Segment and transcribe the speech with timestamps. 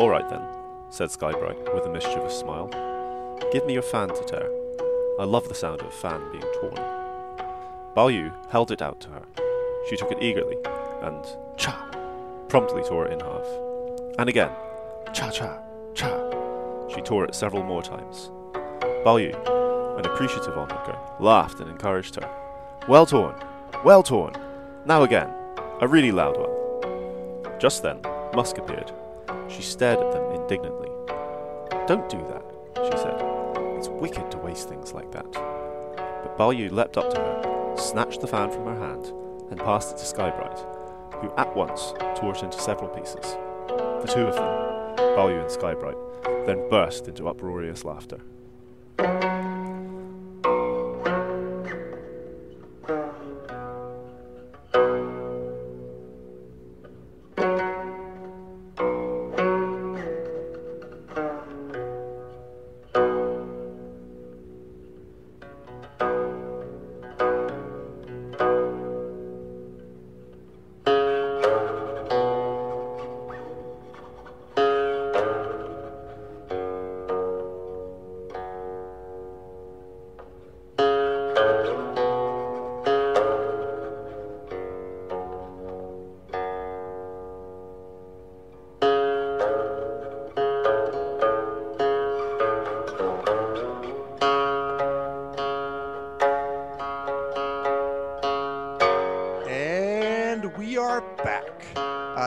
[0.00, 0.40] All right then,
[0.88, 2.70] said Skybright with a mischievous smile.
[3.52, 4.48] Give me your fan to tear.
[5.20, 6.74] I love the sound of a fan being torn.
[7.94, 9.22] Bao Yu held it out to her.
[9.90, 10.56] She took it eagerly,
[11.02, 11.22] and
[11.58, 11.86] cha!
[12.48, 13.46] promptly tore it in half.
[14.18, 14.50] And again,
[15.12, 15.58] cha cha
[15.94, 16.08] cha!
[16.94, 18.30] She tore it several more times.
[19.04, 19.36] Bao Yu,
[19.98, 22.30] an appreciative onlooker, laughed and encouraged her.
[22.88, 23.34] Well torn,
[23.84, 24.32] well torn.
[24.86, 25.28] Now again,
[25.82, 27.60] a really loud one.
[27.60, 28.00] Just then,
[28.34, 28.94] Musk appeared.
[29.50, 30.88] She stared at them indignantly.
[31.86, 32.44] Don't do that,
[32.76, 33.20] she said.
[33.76, 35.30] It's wicked to waste things like that.
[35.32, 39.12] But Bao Yu leapt up to her, snatched the fan from her hand,
[39.50, 40.58] and passed it to Skybright,
[41.20, 43.36] who at once tore it into several pieces.
[43.66, 48.20] The two of them, Bao Yu and Skybright, then burst into uproarious laughter.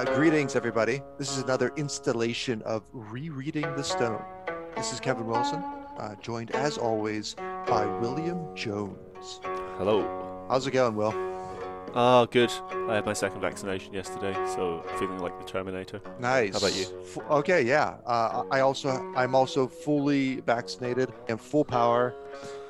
[0.04, 1.02] Uh, greetings, everybody.
[1.18, 4.22] This is another installation of Rereading the Stone.
[4.76, 5.64] This is Kevin Wilson,
[5.98, 9.40] uh, joined as always by William Jones.
[9.78, 10.46] Hello.
[10.50, 11.14] How's it going, Will?
[11.96, 12.52] Ah, good.
[12.90, 16.02] I had my second vaccination yesterday, so feeling like the Terminator.
[16.20, 16.52] Nice.
[16.52, 16.86] How about you?
[17.02, 17.96] F- okay, yeah.
[18.06, 22.14] Uh, I also, I'm also fully vaccinated and full power,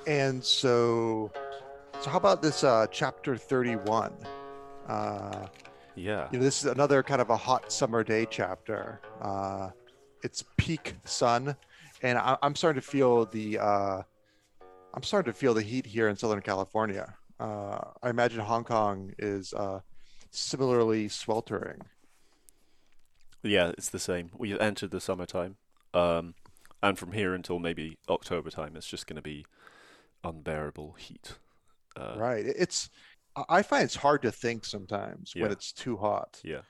[0.05, 1.31] and so,
[1.99, 4.13] so how about this uh, chapter 31?
[4.87, 5.47] Uh,
[5.95, 6.27] Yeah.
[6.31, 9.01] you know, this is another kind of a hot summer day chapter.
[9.21, 9.69] Uh,
[10.23, 11.55] it's peak sun,
[12.01, 14.01] and I, I'm starting to feel the uh,
[14.93, 17.13] I'm starting to feel the heat here in Southern California.
[17.39, 19.81] Uh, I imagine Hong Kong is uh,
[20.31, 21.81] similarly sweltering.
[23.41, 24.31] Yeah, it's the same.
[24.37, 25.57] We entered the summertime,
[25.93, 26.35] um,
[26.81, 29.45] and from here until maybe October time, it's just going to be
[30.23, 31.37] unbearable heat.
[31.95, 32.45] Uh, right?
[32.45, 32.89] It's
[33.49, 36.39] I- find it's hard to think sometimes when it's too hot.
[36.43, 36.61] Yeah.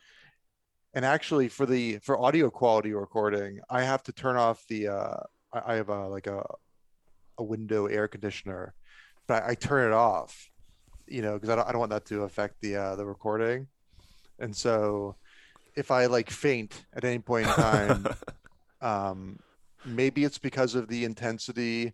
[0.93, 4.87] And actually, for the for audio quality recording, I have to turn off the.
[4.89, 5.17] Uh,
[5.51, 6.45] I I have a like a
[7.39, 8.73] a window air conditioner,
[9.27, 10.49] but I, I turn it off,
[11.07, 13.67] you know, because I don't I don't want that to affect the uh, the recording.
[14.39, 15.15] And so,
[15.75, 18.07] if I like faint at any point in time,
[18.81, 19.39] um,
[19.85, 21.93] maybe it's because of the intensity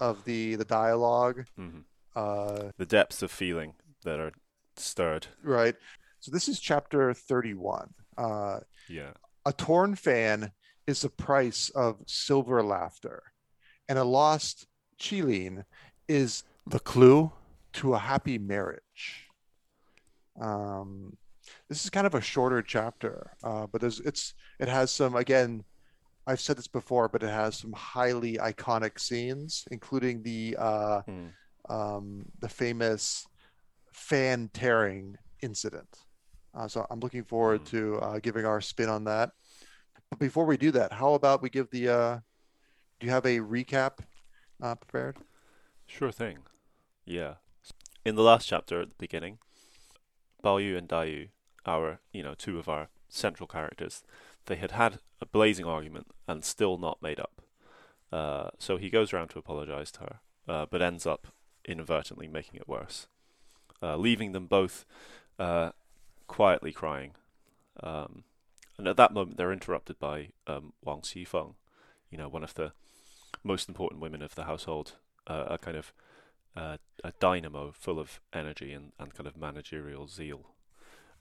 [0.00, 1.46] of the the dialogue.
[1.58, 1.84] Mhm.
[2.14, 4.32] Uh, The depths of feeling that are
[4.76, 5.26] stirred.
[5.42, 5.74] right.
[6.20, 7.92] So this is chapter thirty one.
[8.16, 9.12] Uh, Yeah.
[9.44, 10.52] A torn fan
[10.86, 13.22] is the price of silver laughter,
[13.88, 14.66] and a lost
[14.98, 15.64] qilin
[16.08, 17.30] is the clue
[17.74, 19.28] to a happy marriage.
[20.40, 21.16] Um,
[21.68, 25.64] this is kind of a shorter chapter, uh, but there's it's it has some again.
[26.26, 31.26] I've said this before, but it has some highly iconic scenes, including the uh, Hmm.
[31.68, 33.26] um, the famous
[33.94, 36.00] fan tearing incident.
[36.54, 37.70] Uh, so I'm looking forward Mm.
[37.70, 39.30] to uh, giving our spin on that.
[40.10, 41.88] But before we do that, how about we give the?
[41.88, 42.18] Uh,
[43.00, 43.98] do you have a recap
[44.62, 45.16] uh, prepared?
[45.86, 46.38] Sure thing.
[47.04, 47.34] Yeah.
[48.04, 49.38] In the last chapter at the beginning,
[50.42, 51.28] Bao Yu and Dai Yu,
[51.66, 54.02] our, you know, two of our central characters,
[54.46, 57.40] they had had a blazing argument and still not made up.
[58.12, 61.28] Uh, so he goes around to apologize to her, uh, but ends up
[61.66, 63.08] inadvertently making it worse,
[63.84, 64.86] uh, leaving them both
[65.38, 65.70] uh,
[66.26, 67.12] quietly crying.
[67.82, 68.24] Um,
[68.78, 71.54] and at that moment, they're interrupted by um, Wang Xifeng,
[72.10, 72.72] you know, one of the
[73.42, 74.92] most important women of the household,
[75.26, 75.92] uh, a kind of
[76.56, 80.46] uh, a dynamo full of energy and, and kind of managerial zeal.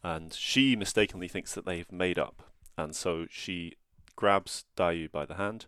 [0.03, 2.43] And she mistakenly thinks that they've made up,
[2.77, 3.75] and so she
[4.15, 5.65] grabs Daiyu by the hand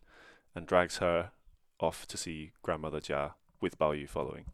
[0.54, 1.31] and drags her
[1.80, 4.46] off to see grandmother Jia with Bao Yu following.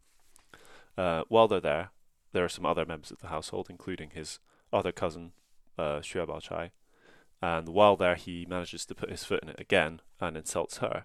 [0.96, 1.90] Uh, while they're there,
[2.32, 4.38] there are some other members of the household, including his
[4.72, 5.32] other cousin,
[5.78, 6.70] uh, Baochai.
[7.40, 11.04] And while there, he manages to put his foot in it again and insults her.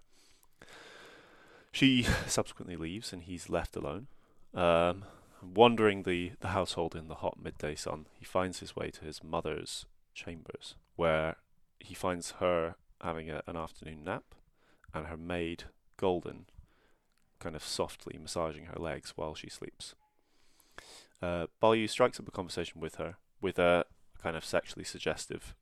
[1.72, 4.08] She subsequently leaves, and he's left alone.
[4.54, 5.06] Um,
[5.42, 9.24] wandering the, the household in the hot midday sun, he finds his way to his
[9.24, 11.38] mother's chambers, where
[11.80, 14.24] he finds her having a, an afternoon nap,
[14.94, 15.66] and her maid
[15.98, 16.46] Golden
[17.40, 19.96] kind of softly massaging her legs while she sleeps.
[21.22, 23.86] Uh, Baoyu strikes up a conversation with her with a
[24.22, 25.56] kind of sexually suggestive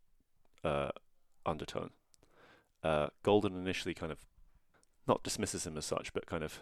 [0.63, 0.89] uh,
[1.45, 1.91] undertone.
[2.83, 4.25] Uh, Golden initially kind of
[5.07, 6.59] not dismisses him as such, but kind of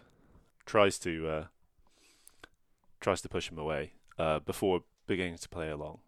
[0.66, 1.44] tries to uh,
[3.00, 5.98] tries to push him away uh, before beginning to play along.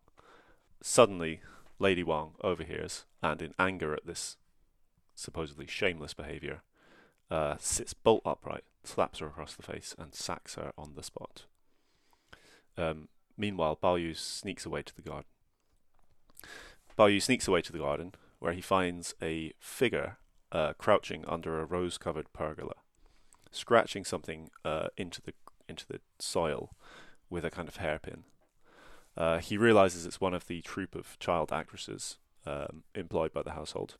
[0.82, 1.40] Suddenly,
[1.78, 4.36] Lady Wang overhears, and in anger at this
[5.14, 6.62] supposedly shameless behaviour,
[7.30, 11.44] uh, sits bolt upright, slaps her across the face, and sacks her on the spot.
[12.78, 15.28] Um, meanwhile, Bao sneaks away to the garden.
[16.98, 20.18] Bao sneaks away to the garden, where he finds a figure
[20.52, 22.74] uh, crouching under a rose-covered pergola,
[23.50, 25.34] scratching something uh, into the
[25.68, 26.70] into the soil
[27.28, 28.22] with a kind of hairpin.
[29.16, 33.52] Uh, he realizes it's one of the troupe of child actresses um, employed by the
[33.52, 33.96] household,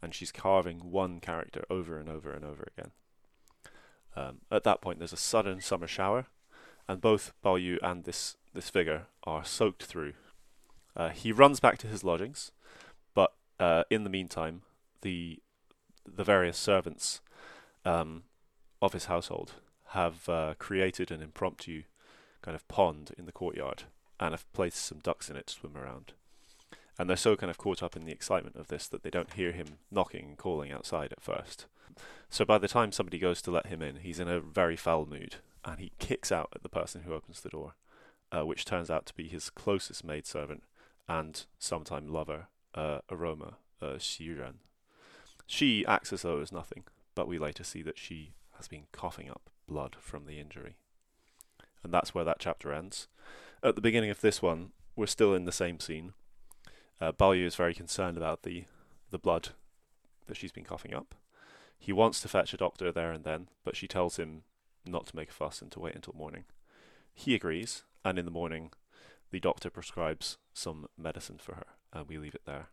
[0.00, 2.92] and she's carving one character over and over and over again.
[4.16, 6.26] Um, at that point, there's a sudden summer shower,
[6.92, 10.12] and both Bao Yu and this this figure are soaked through.
[10.94, 12.52] Uh, he runs back to his lodgings,
[13.14, 14.60] but uh, in the meantime,
[15.00, 15.40] the
[16.04, 17.22] the various servants
[17.86, 18.24] um,
[18.82, 19.54] of his household
[19.88, 21.84] have uh, created an impromptu
[22.42, 23.84] kind of pond in the courtyard
[24.20, 26.12] and have placed some ducks in it to swim around.
[26.98, 29.32] And they're so kind of caught up in the excitement of this that they don't
[29.32, 31.66] hear him knocking and calling outside at first.
[32.28, 35.06] So by the time somebody goes to let him in, he's in a very foul
[35.06, 37.74] mood and he kicks out at the person who opens the door,
[38.30, 40.64] uh, which turns out to be his closest maidservant
[41.08, 44.56] and sometime lover, uh, Aroma uh, Xiren.
[45.46, 48.84] She acts as though it was nothing, but we later see that she has been
[48.92, 50.76] coughing up blood from the injury.
[51.82, 53.08] And that's where that chapter ends.
[53.62, 56.12] At the beginning of this one, we're still in the same scene.
[57.00, 58.64] Uh, Baoyu is very concerned about the,
[59.10, 59.50] the blood
[60.26, 61.14] that she's been coughing up.
[61.78, 64.42] He wants to fetch a doctor there and then, but she tells him
[64.84, 66.44] not to make a fuss and to wait until morning.
[67.14, 68.72] He agrees, and in the morning,
[69.30, 72.68] the doctor prescribes some medicine for her, and we leave it there.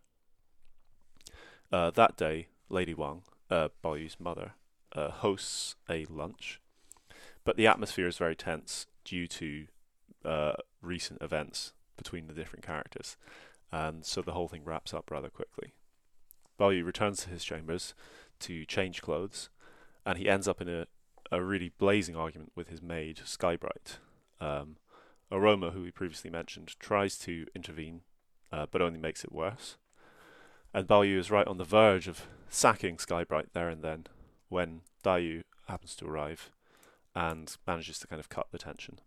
[1.72, 4.54] Uh, that day, Lady Wang, uh, Baoyu's mother,
[4.94, 6.60] uh, hosts a lunch,
[7.44, 9.68] but the atmosphere is very tense due to
[10.26, 13.18] uh, recent events between the different characters,
[13.72, 15.74] and so the whole thing wraps up rather quickly.
[16.60, 17.94] Baoyu returns to his chambers
[18.40, 19.50] to change clothes,
[20.06, 20.88] and he ends up in a,
[21.32, 23.98] a really blazing argument with his maid, Skybright.
[24.40, 24.78] Um,
[25.32, 28.02] Aroma, who we previously mentioned, tries to intervene,
[28.52, 29.78] uh, but only makes it worse.
[30.74, 34.08] And Baoyu is right on the verge of sacking Skybright there and then
[34.50, 36.52] when Daiyu happens to arrive
[37.16, 39.00] and manages to kind of cut the tension.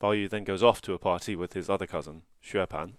[0.00, 2.92] Baoyu then goes off to a party with his other cousin, Xuepan,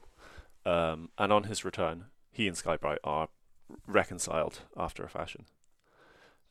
[0.65, 3.29] um, and on his return, he and Skybright are
[3.85, 5.45] reconciled after a fashion.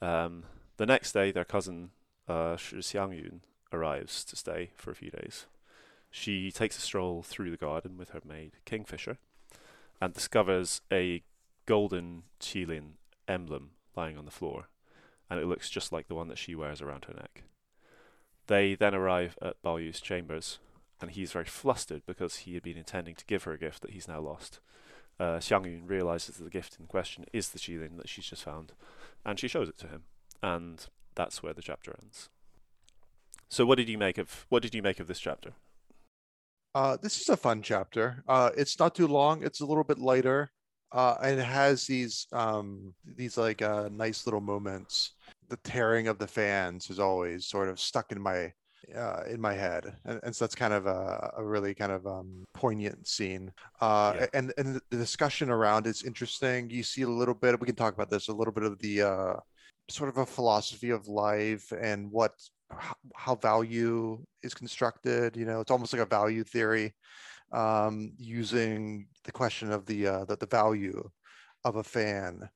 [0.01, 0.45] Um,
[0.77, 1.91] the next day, their cousin
[2.29, 3.41] uh, Shi Xiangyun
[3.73, 5.47] arrives to stay for a few days.
[6.11, 9.19] She takes a stroll through the garden with her maid, Kingfisher,
[10.01, 11.23] and discovers a
[11.67, 12.93] golden qilin
[13.29, 14.69] emblem lying on the floor,
[15.29, 17.43] and it looks just like the one that she wears around her neck.
[18.47, 20.59] They then arrive at Baoyu's chambers,
[21.01, 23.91] and he's very flustered because he had been intending to give her a gift that
[23.91, 24.61] he's now lost.
[25.19, 28.73] Uh, Xiangyun realizes that the gift in question is the qilin that she's just found,
[29.25, 30.05] and she shows it to him,
[30.43, 32.29] and that's where the chapter ends.
[33.49, 35.53] So, what did you make of what did you make of this chapter?
[36.75, 38.23] Uh, this is a fun chapter.
[38.29, 39.43] Uh, it's not too long.
[39.43, 40.51] It's a little bit lighter,
[40.93, 45.15] uh, and it has these um, these like uh, nice little moments.
[45.49, 48.53] The tearing of the fans is always sort of stuck in my
[48.95, 52.07] uh, in my head, and, and, so that's kind of a, a really kind of
[52.07, 53.53] um, poignant scene.
[53.81, 54.27] Uh, yeah.
[54.35, 56.69] And and the discussion around it's interesting.
[56.71, 57.59] You see a little bit.
[57.61, 59.35] We can talk about this a little bit of the uh,
[59.89, 62.33] sort of a philosophy of life and what
[63.15, 65.37] how value is constructed.
[65.37, 66.95] You know, it's almost like a value theory,
[67.53, 71.09] um, using the question of the, uh, the the value
[71.65, 72.49] of a fan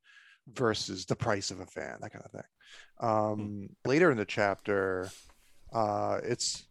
[0.52, 2.42] versus the price of a fan, that kind of thing.
[3.00, 3.68] Um, mm.
[3.84, 5.10] Later in the chapter,
[5.72, 6.64] uh, it's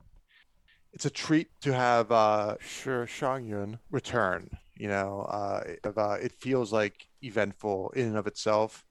[0.94, 4.50] it's a treat to have uh, Shi Xiangyun return.
[4.76, 8.86] You know, uh, it, uh, it feels like eventful in and of itself,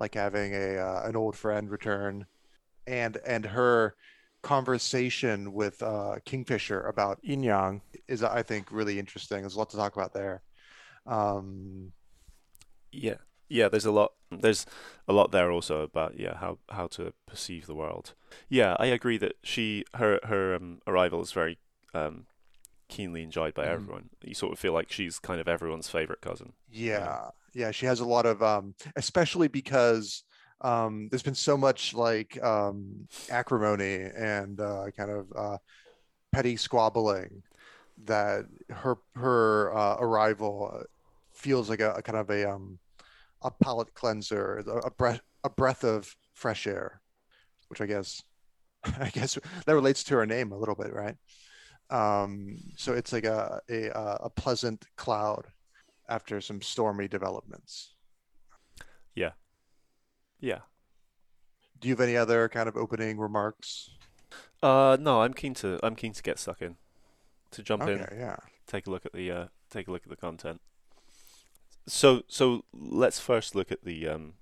[0.00, 2.26] like having a uh, an old friend return
[2.86, 3.96] and and her
[4.42, 9.40] conversation with uh, Kingfisher about yin yang is, I think, really interesting.
[9.42, 10.42] There's a lot to talk about there.
[11.06, 11.92] Um,
[12.92, 13.16] yeah,
[13.48, 13.68] yeah.
[13.68, 14.12] There's a lot.
[14.30, 14.66] There's
[15.08, 18.14] a lot there also about yeah how how to perceive the world.
[18.48, 21.58] Yeah, I agree that she her her um, arrival is very
[21.94, 22.26] um,
[22.88, 23.68] keenly enjoyed by Mhm.
[23.68, 24.10] everyone.
[24.22, 26.54] You sort of feel like she's kind of everyone's favorite cousin.
[26.70, 30.24] Yeah, yeah, she has a lot of um especially because
[30.60, 35.58] um there's been so much like um acrimony and uh kind of uh
[36.32, 37.42] petty squabbling
[38.04, 40.82] that her her uh, arrival
[41.32, 42.78] feels like a, a kind of a um
[43.42, 47.00] a palate cleanser, a, a breath a breath of fresh air,
[47.68, 48.22] which I guess
[48.84, 51.16] I guess that relates to her name a little bit, right?
[51.90, 55.46] Um, so it's like a a a pleasant cloud
[56.10, 57.94] after some stormy developments.
[59.14, 59.32] Yeah.
[60.40, 60.60] Yeah.
[61.78, 63.90] Do you have any other kind of opening remarks?
[64.62, 66.76] Uh, no, I'm keen to I'm keen to get stuck in,
[67.52, 68.36] to jump in, yeah.
[68.66, 70.60] take a look at the uh, take a look at the content.
[71.86, 74.34] So so let's first look at the um,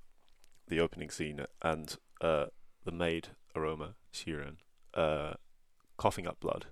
[0.67, 2.47] the opening scene and uh,
[2.85, 4.57] the maid aroma Xiren,
[4.95, 5.35] uh,
[5.97, 6.67] coughing up blood.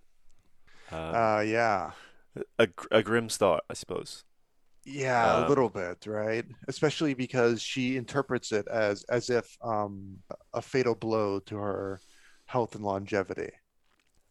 [0.90, 1.92] Um, Uh, yeah.
[2.58, 4.24] a a grim start, I suppose.
[4.86, 6.44] Yeah, a Um, little bit, right?
[6.68, 10.22] Especially because she interprets it as as if um
[10.54, 12.00] a fatal blow to her
[12.46, 13.50] health and longevity.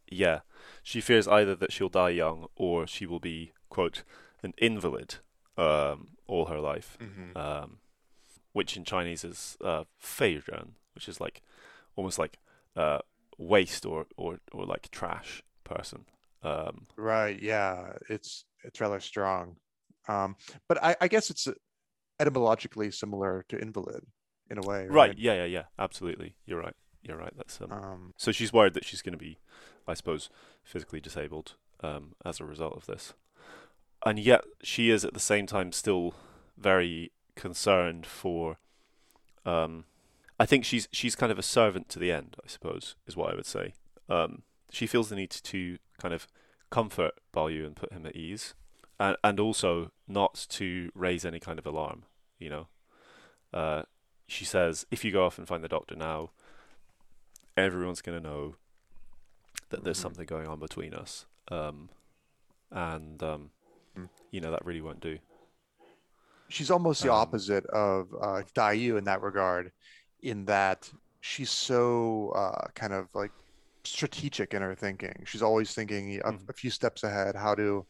[0.09, 0.41] Yeah,
[0.83, 4.03] she fears either that she'll die young or she will be quote
[4.43, 5.15] an invalid
[5.57, 6.97] um, all her life.
[7.01, 7.35] Mm-hmm.
[7.35, 7.77] um,
[8.53, 11.41] which in Chinese is uh, 废人, which is like
[11.95, 12.39] almost like
[12.75, 12.99] uh,
[13.37, 16.05] waste or, or, or like trash person.
[16.43, 19.57] Um, Right, yeah, it's it's rather strong.
[20.07, 20.35] Um,
[20.67, 21.47] but I, I guess it's
[22.19, 24.05] etymologically similar to invalid
[24.49, 25.17] in a way, right?
[25.17, 25.63] Yeah, yeah, yeah.
[25.79, 26.35] Absolutely.
[26.45, 26.75] You're right.
[27.01, 27.33] You're right.
[27.35, 29.37] That's um, Um, so she's worried that she's going to be,
[29.87, 30.29] I suppose,
[30.63, 33.13] physically disabled um, as a result of this,
[34.05, 36.13] and yet she is at the same time still
[36.57, 38.57] very concerned for.
[39.45, 39.85] Um,
[40.39, 42.35] I think she's she's kind of a servant to the end.
[42.43, 43.73] I suppose is what I would say.
[44.09, 46.27] Um, she feels the need to kind of
[46.69, 48.53] comfort Baoyu and put him at ease,
[48.99, 52.03] and and also not to raise any kind of alarm.
[52.39, 52.67] You know,
[53.53, 53.83] uh,
[54.27, 56.31] she says if you go off and find the doctor now,
[57.57, 58.55] everyone's going to know
[59.69, 60.01] that there's Mhm.
[60.01, 61.25] something going on between us.
[61.49, 61.89] Um,
[62.71, 63.51] and, um,
[63.97, 64.09] Mm.
[64.31, 65.19] you know, that really won't do.
[66.49, 69.71] she's almost the Um, opposite of uh, Daiyu in that regard,
[70.21, 70.89] in that
[71.21, 73.31] she's so uh, kind of like
[73.83, 75.23] strategic in her thinking.
[75.25, 76.49] She's always thinking a, Mhm.
[76.49, 77.85] a few steps ahead, how to,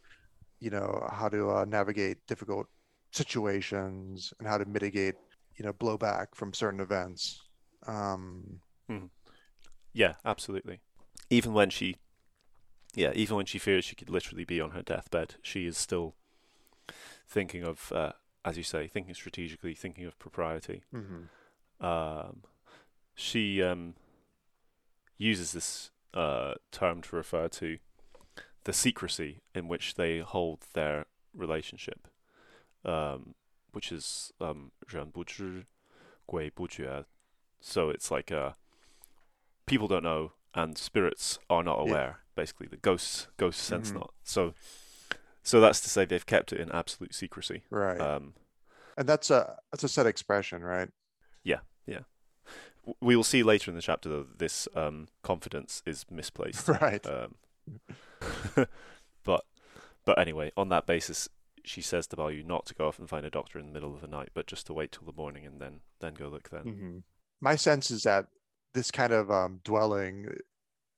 [0.66, 2.68] you know, how to uh, navigate difficult
[3.12, 5.16] situations and how to mitigate,
[5.58, 7.42] you know, blowback from certain events.
[7.88, 8.60] Um,
[9.94, 10.80] Yeah, absolutely.
[11.30, 11.98] Even when she,
[12.96, 16.16] yeah, even when she fears she could literally be on her deathbed, she is still
[17.28, 20.84] thinking of, uh, as you say, thinking strategically, thinking of propriety.
[20.94, 21.30] mhm.
[21.80, 22.44] Um,
[23.16, 23.96] she um,
[25.18, 27.78] uses this uh, term to refer to
[28.65, 32.09] the secrecy in which they hold their relationship,
[32.85, 33.35] um,
[33.73, 35.65] which is um, 人不知
[36.27, 37.05] 鬼不觉.
[37.61, 38.53] So it's like uh,
[39.67, 41.91] people don't know and spirits are not Yeah.
[41.91, 42.17] aware.
[42.35, 43.95] Basically, the ghosts ghosts sense Mhm.
[44.01, 44.15] not.
[44.25, 44.55] So,
[45.43, 47.63] so that's to say they've kept it in absolute secrecy.
[47.71, 48.01] Right.
[48.01, 48.35] Um,
[48.97, 50.91] And that's a that's a set expression, right?
[52.83, 56.67] w- we will see later in the chapter though that this um, confidence is misplaced.
[56.69, 57.05] Right.
[57.07, 57.35] Um,
[59.24, 59.44] but
[60.06, 61.28] but anyway, on that basis,
[61.64, 63.94] she says to Baoyu not to go off and find a doctor in the middle
[63.96, 66.50] of the night, but just to wait till the morning and then then go look
[66.50, 66.64] then.
[66.64, 67.04] Mhm.
[67.42, 68.28] My sense is that
[68.74, 70.28] this kind of um, dwelling,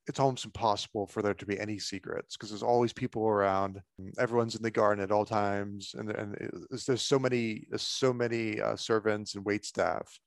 [0.08, 3.82] it's almost impossible for there to be any secrets because there's always people around.
[4.18, 8.60] Everyone's in the garden at all times, and and it- there's so many so many
[8.62, 10.20] uh, servants and wait staff,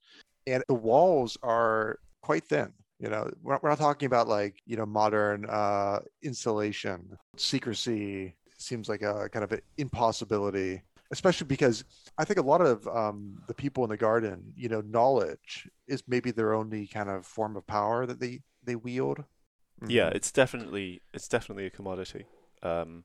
[0.47, 2.73] and the walls are quite thin.
[3.01, 7.19] You know, we're not, we're not talking about like you know modern uh, installation.
[7.37, 11.85] Secrecy seems like a kind of an impossibility especially because
[12.19, 16.03] I think a lot of um, the people in the garden, you know, knowledge is
[16.07, 19.25] maybe their only kind of form of power that they they wield.
[19.89, 20.15] Yeah, Mhm.
[20.15, 22.27] it's definitely it's definitely a commodity.
[22.63, 23.05] Um,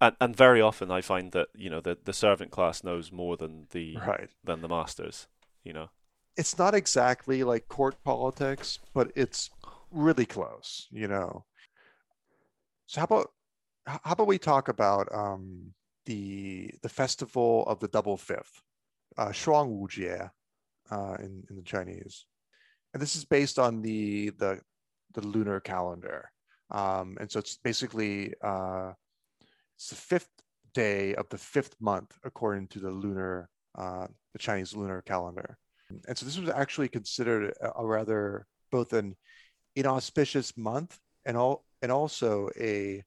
[0.00, 3.36] and and very often I find that you know the the servant class knows more
[3.36, 4.30] than the right.
[4.42, 5.28] than the masters.
[5.62, 5.90] You know.
[6.36, 9.50] It's not exactly like court politics, but it's
[9.90, 10.88] really close.
[10.90, 11.44] You know.
[12.86, 13.30] So how about
[13.86, 15.74] how about we talk about um,
[16.06, 18.62] the the festival of the double fifth,
[19.16, 20.30] uh, Shuang Wu Jie,
[20.90, 22.26] uh, in in the Chinese,
[22.92, 24.60] and this is based on the the
[25.14, 26.30] the lunar calendar,
[26.70, 28.92] um, and so it's basically uh,
[29.76, 30.30] it's the fifth
[30.74, 35.58] day of the fifth month according to the lunar uh, the Chinese lunar calendar,
[36.08, 39.16] and so this was actually considered a, a rather both an
[39.76, 43.02] inauspicious month and all and also a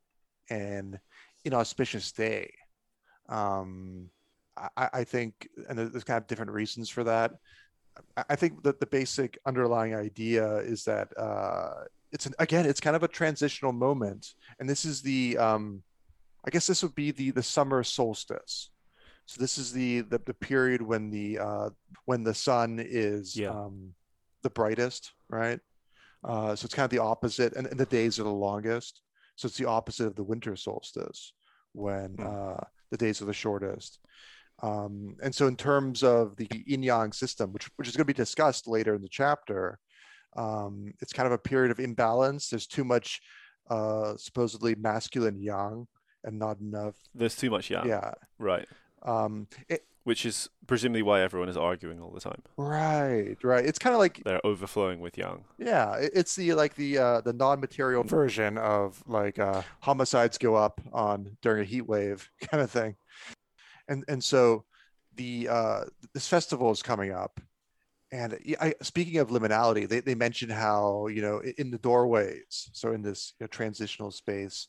[0.49, 0.99] an
[1.45, 2.53] inauspicious day.
[3.29, 4.09] Um,
[4.75, 7.33] I, I think, and there's kind of different reasons for that.
[8.29, 12.95] I think that the basic underlying idea is that uh, it's an, again, it's kind
[12.95, 15.83] of a transitional moment, and this is the, um,
[16.45, 18.69] I guess this would be the the summer solstice.
[19.27, 21.69] So this is the the, the period when the uh,
[22.05, 23.49] when the sun is Yeah.
[23.49, 23.93] um,
[24.41, 25.59] the brightest, right?
[26.23, 29.01] Uh, so it's kind of the opposite, and, and the days are the longest.
[29.35, 31.33] So it's the opposite of the winter solstice
[31.73, 32.25] when Hmm.
[32.25, 33.99] uh, the days are the shortest.
[34.63, 38.13] Um, and so, in terms of the yin yang system, which which is going to
[38.13, 39.77] be discussed later in the chapter,
[40.37, 42.49] um, it's kind of a period of imbalance.
[42.49, 43.19] There's too much
[43.69, 45.85] uh, supposedly masculine yang
[46.23, 46.95] and not enough.
[47.13, 47.87] There's too much yang.
[47.87, 48.13] Yeah.
[48.39, 48.67] Right.
[49.03, 52.41] Um, it, Which is presumably why everyone is arguing all the time.
[52.57, 53.35] right.
[53.43, 53.65] Right.
[53.65, 55.43] It's kind of like They're overflowing with yang.
[55.57, 60.81] Yeah, it's the like the uh, the non-material version of like uh, homicides go up
[60.93, 62.95] on during a heat wave kind of thing,
[63.87, 64.65] and and so
[65.15, 65.81] the uh,
[66.13, 67.39] this festival is coming up,
[68.11, 72.93] and I, speaking of liminality, they they mention how you know in the doorways, so
[72.93, 74.67] in this you know, transitional space,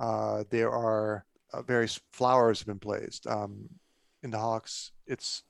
[0.00, 1.24] uh, there are
[1.62, 3.26] various flowers have been placed.
[3.26, 3.68] Um,
[4.22, 5.42] in the Hawkes, it's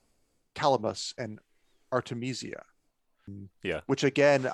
[0.54, 1.38] calamus and
[1.92, 2.62] artemisia
[3.62, 3.80] Yeah.
[3.86, 4.50] which again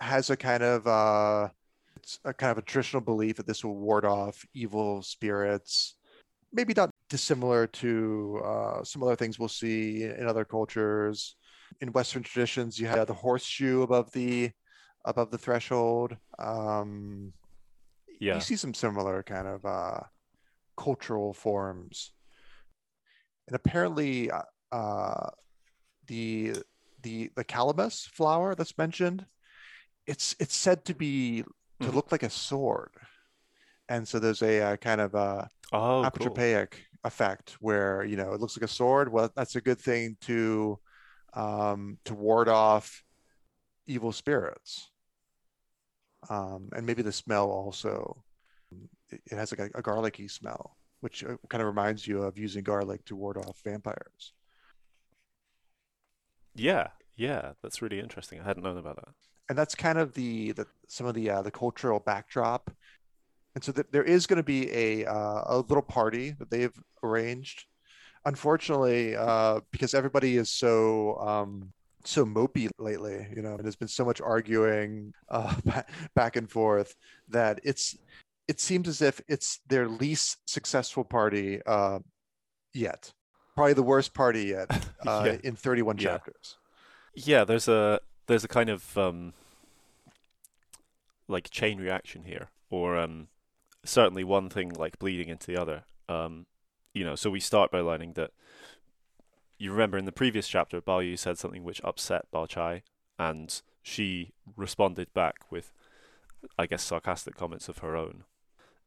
[0.00, 1.48] has a kind of uh
[1.96, 5.96] it's a kind of a traditional belief that this will ward off evil spirits
[6.52, 11.36] maybe not dissimilar to uh, some other things we'll see in other cultures
[11.80, 14.50] in western traditions you have the horseshoe above the
[15.04, 17.32] above the threshold um
[18.20, 18.36] Yeah.
[18.36, 20.00] you see some similar kind of uh
[20.76, 22.12] cultural forms
[23.46, 25.30] and apparently uh, uh
[26.06, 26.54] the
[27.02, 29.26] the the calamus flower that's mentioned
[30.06, 31.42] it's it's said to be
[31.80, 31.94] to Mhm.
[31.94, 32.90] look like a sword
[33.88, 36.28] and so there's a, uh kind of a Oh, cool.
[36.28, 36.74] apotropaic
[37.04, 40.78] effect where you know it looks like a sword well that's a good thing to
[41.34, 43.02] um to ward off
[43.86, 44.90] evil spirits
[46.28, 48.22] um and maybe the smell also
[49.12, 52.62] it, has like a, a garlicky smell which uh, kind of reminds you of using
[52.62, 54.32] garlic to ward off vampires
[56.54, 56.88] Yeah.
[57.16, 57.52] Yeah.
[57.62, 58.40] That's really interesting.
[58.40, 59.14] I hadn't known about that.
[59.48, 62.70] and that's kind of the, the some of the uh, the cultural backdrop.
[63.54, 66.78] And so th- there is going to be a uh, a little party that they've
[67.02, 67.64] arranged.
[68.24, 71.72] Unfortunately, uh, because everybody is so um,
[72.04, 75.54] so mopey lately, you know, and there's been so much arguing uh,
[76.14, 76.94] back and forth
[77.28, 77.96] that it's
[78.50, 82.00] it seems as if it's their least successful party uh,
[82.74, 83.12] yet.
[83.54, 84.68] Probably the worst party yet
[85.06, 85.36] uh, Yeah.
[85.44, 86.02] in 31 Yeah.
[86.08, 86.56] chapters.
[87.14, 89.34] Yeah, there's a there's a kind of um
[91.28, 93.28] like chain reaction here, or um
[93.84, 95.84] certainly one thing like bleeding into the other.
[96.08, 96.46] Um,
[96.92, 98.30] you know, so we start by learning that
[99.58, 102.82] you remember in the previous chapter, Bao Yu said something which upset Bao Chai,
[103.18, 105.72] and she responded back with,
[106.58, 108.24] I guess, sarcastic comments of her own.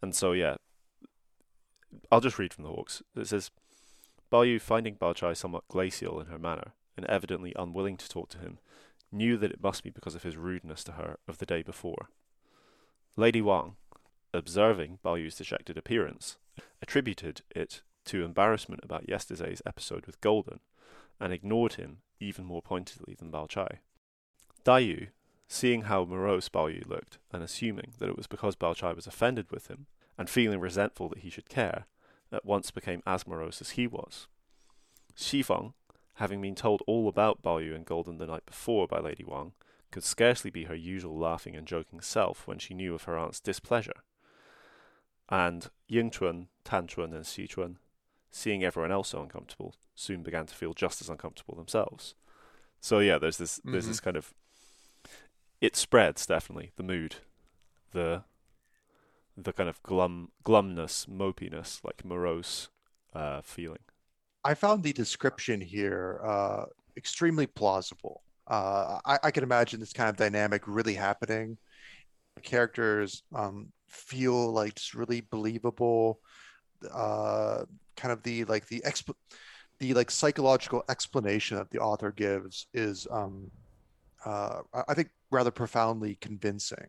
[0.03, 0.55] And so, yeah,
[2.11, 3.01] I'll just read from the Hawkes.
[3.15, 3.51] It says,
[4.29, 8.27] Bao Yu, finding Bao Chai somewhat glacial in her manner, and evidently unwilling to talk
[8.31, 8.59] to him,
[9.13, 12.09] knew that it must be because of his rudeness to her of the day before.
[13.15, 13.77] Lady Wang,
[14.33, 16.35] observing Bao Yu's dejected appearance,
[16.81, 20.59] attributed it to embarrassment about yesterday's episode with Golden,
[21.17, 23.79] and ignored him even more pointedly than Bao Chai.
[24.65, 25.07] Daiyu,
[25.47, 29.07] seeing how morose Bao Yu looked, and assuming that it was because Bao Chai was
[29.07, 31.85] offended with him, and feeling resentful that he should care,
[32.31, 34.27] at once became as morose as he was.
[35.15, 35.73] Xifeng,
[36.15, 39.53] having been told all about Bao Yu and Golden the night before by Lady Wang,
[39.91, 43.39] could scarcely be her usual laughing and joking self when she knew of her aunt's
[43.39, 44.03] displeasure.
[45.29, 47.77] And Ying Chun, Tan Chun, and Xi Chun,
[48.31, 52.15] seeing everyone else so uncomfortable, soon began to feel just as uncomfortable themselves.
[52.79, 53.89] So yeah, there's this there's Mhm.
[53.89, 54.33] this kind of
[55.63, 57.15] it spreads definitely the mood,
[57.91, 58.25] the
[59.37, 62.67] the kind of glum glumness, mopiness, like morose
[63.13, 63.79] uh, feeling.
[64.43, 66.65] I found the description here uh,
[66.97, 68.23] extremely plausible.
[68.45, 71.57] Uh, I, I can imagine this kind of dynamic really happening.
[72.43, 76.19] Characters um, feel like just really believable.
[76.93, 77.63] Uh,
[77.95, 79.15] kind of the like the exp-
[79.79, 83.49] the like psychological explanation that the author gives is, um,
[84.25, 86.87] uh, I think, rather profoundly convincing.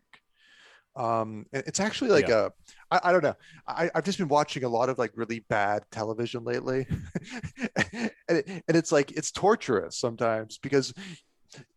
[0.95, 2.47] Um, it's actually like Yeah.
[2.47, 2.51] a,
[2.89, 3.35] I, I don't know.
[3.67, 6.87] I, I've just been watching a lot of like really bad television lately,
[7.75, 10.93] and, it, and it's like it's torturous sometimes because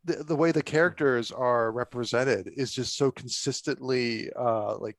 [0.04, 4.96] the the way the characters are represented is just so consistently uh, like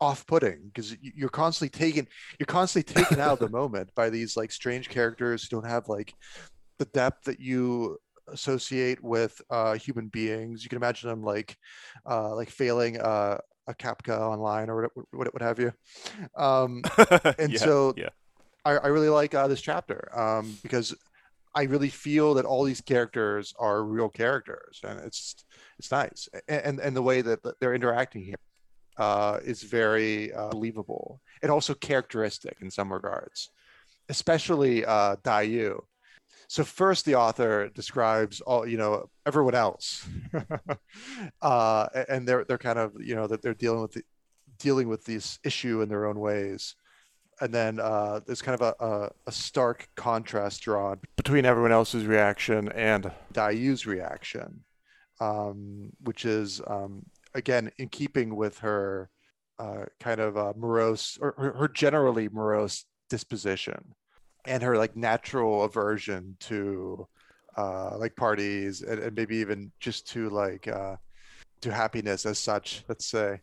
[0.00, 2.06] off-putting because you're constantly taken
[2.38, 5.88] you're constantly taken out of the moment by these like strange characters who don't have
[5.88, 6.14] like
[6.78, 7.96] the depth that you
[8.28, 10.62] associate with uh, human beings.
[10.62, 11.56] You can imagine them like
[12.08, 15.72] uh, like failing uh, a CAPTCHA online or what, what, what have you.
[16.36, 16.82] Um,
[17.38, 18.10] and yeah, so yeah,
[18.64, 20.94] I, I really like uh, this chapter um, because
[21.54, 25.44] I really feel that all these characters are real characters, and it's
[25.78, 28.36] it's nice, and and the way that they're interacting here
[28.96, 33.50] uh, is very uh, believable and also characteristic in some regards,
[34.08, 35.42] especially uh, Dai
[36.54, 40.06] So first, the author describes all you know everyone else,
[41.42, 44.04] uh, and they're they're kind of you know that they're dealing with the,
[44.60, 46.76] dealing with this issue in their own ways.
[47.40, 52.06] And then uh, there's kind of a, a, a, stark contrast drawn between everyone else's
[52.06, 54.62] reaction and Daiyu's reaction,
[55.20, 59.10] um, which is um, again in keeping with her
[59.58, 63.96] uh, kind of uh, morose or her, her, generally morose disposition
[64.46, 67.06] and her like natural aversion to
[67.56, 70.96] uh, like parties and, and, maybe even just to like uh,
[71.60, 72.84] to happiness as such.
[72.88, 73.40] Let's say.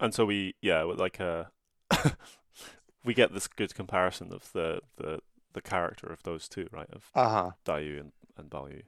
[0.00, 1.50] And so we yeah like a
[3.04, 5.20] we get this good comparison of the the
[5.52, 6.88] the character of those two, right?
[6.92, 7.50] Of uh-huh.
[7.64, 8.82] Daiyu and and Baoyu.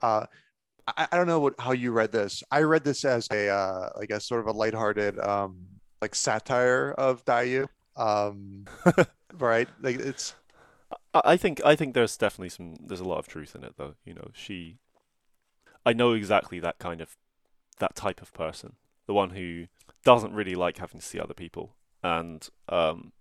[0.00, 0.26] Uh,
[0.86, 2.42] I, I don't know what, how you read this.
[2.50, 5.66] I read this as a uh, like a sort of a lighthearted um
[6.00, 7.68] like satire of Daiyu.
[7.96, 8.64] Um,
[9.38, 9.68] right?
[9.80, 10.34] Like it's.
[11.12, 13.94] I think I think there's definitely some there's a lot of truth in it though.
[14.04, 14.78] You know, she.
[15.84, 17.16] I know exactly that kind of
[17.78, 18.74] that type of person,
[19.06, 19.66] the one who
[20.04, 23.12] doesn't really like having to see other people and um,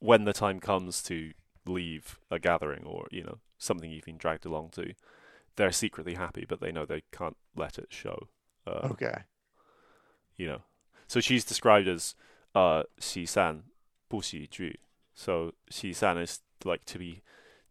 [0.00, 1.32] when the time comes to
[1.66, 4.94] leave a gathering or you know something you've been dragged along to,
[5.56, 8.28] they're secretly happy, but they know they can't let it show.
[8.66, 9.22] Uh, okay.
[10.36, 10.62] You know,
[11.06, 12.14] so she's described as
[12.54, 13.64] uh, xi san,
[14.08, 14.72] bu xi ju.
[15.14, 17.22] So xi san is like to be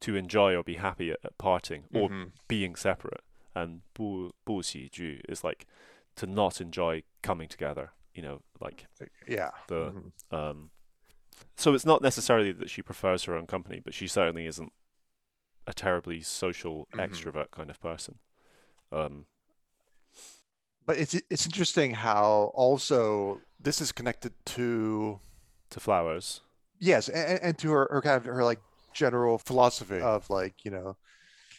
[0.01, 2.23] to enjoy or be happy at, at parting or mm-hmm.
[2.47, 3.21] being separate,
[3.55, 5.65] and bu bu xi ju is like
[6.15, 7.91] to not enjoy coming together.
[8.13, 8.85] You know, like
[9.27, 10.35] yeah, the mm-hmm.
[10.35, 10.69] um,
[11.55, 14.71] so it's not necessarily that she prefers her own company, but she certainly isn't
[15.65, 16.99] a terribly social mm-hmm.
[16.99, 18.19] extrovert kind of person.
[18.91, 19.25] Um,
[20.85, 25.19] but it's it's interesting how also this is connected to
[25.69, 26.41] to flowers.
[26.79, 28.59] Yes, and, and to her, her kind of her like
[28.93, 30.95] general philosophy of like you know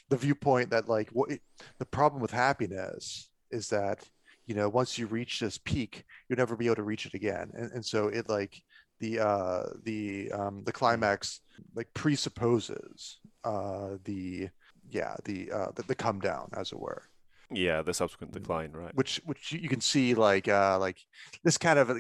[0.09, 1.31] the viewpoint that like what
[1.79, 4.09] the problem with happiness is that
[4.47, 7.51] you know once you reach this peak you'll never be able to reach it again
[7.55, 8.62] and, and so it like
[9.01, 11.40] the uh, the um, the climax
[11.75, 14.49] like presupposes uh, the
[14.90, 17.03] yeah the, uh, the the come down as it were.
[17.51, 18.94] Yeah, the subsequent decline, right?
[18.94, 20.99] Which which you can see like uh, like
[21.42, 21.99] this kind of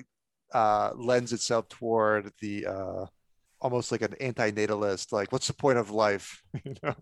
[0.52, 3.06] uh, lends itself toward the uh,
[3.64, 6.42] almost like an anti-natalist like what's the point of life?
[6.64, 6.94] You know?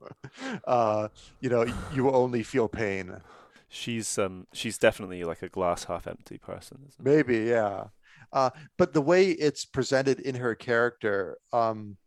[0.66, 1.08] Uh,
[1.40, 3.20] you know you only feel pain.
[3.68, 7.84] She's um she's definitely like a glass half empty person maybe yeah.
[8.32, 8.48] Uh,
[8.78, 11.98] but the way it's presented in her character, um,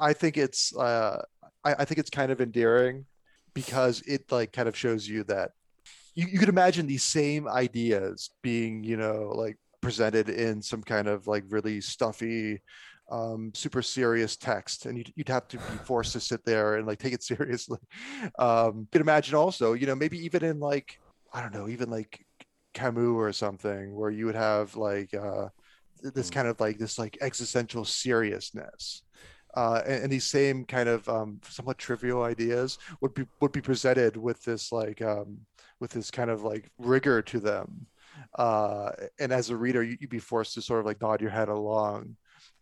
[0.00, 1.22] I think it's uh,
[1.64, 3.06] I, I, think it's kind of endearing
[3.54, 5.52] because it like kind of shows you that
[6.16, 11.06] you, you could imagine these same ideas being you know like presented in some kind
[11.06, 12.60] of like really stuffy
[13.12, 16.86] um, super serious text and you'd, you'd have to be forced to sit there and
[16.86, 17.78] like take it seriously
[18.38, 20.98] um, you could imagine also you know maybe even in like
[21.32, 22.24] i don't know even like
[22.72, 25.48] Camus or something, where you would have like uh,
[26.02, 26.32] this mm.
[26.32, 29.02] kind of like this like existential seriousness.
[29.54, 33.60] Uh, and, and, these same kind of um, somewhat trivial ideas would be would be
[33.60, 35.36] presented with this like um,
[35.78, 37.86] with this kind of like rigor to them.
[38.38, 41.30] Uh, and as a reader, you, would be forced to sort of like nod your
[41.30, 42.16] head along.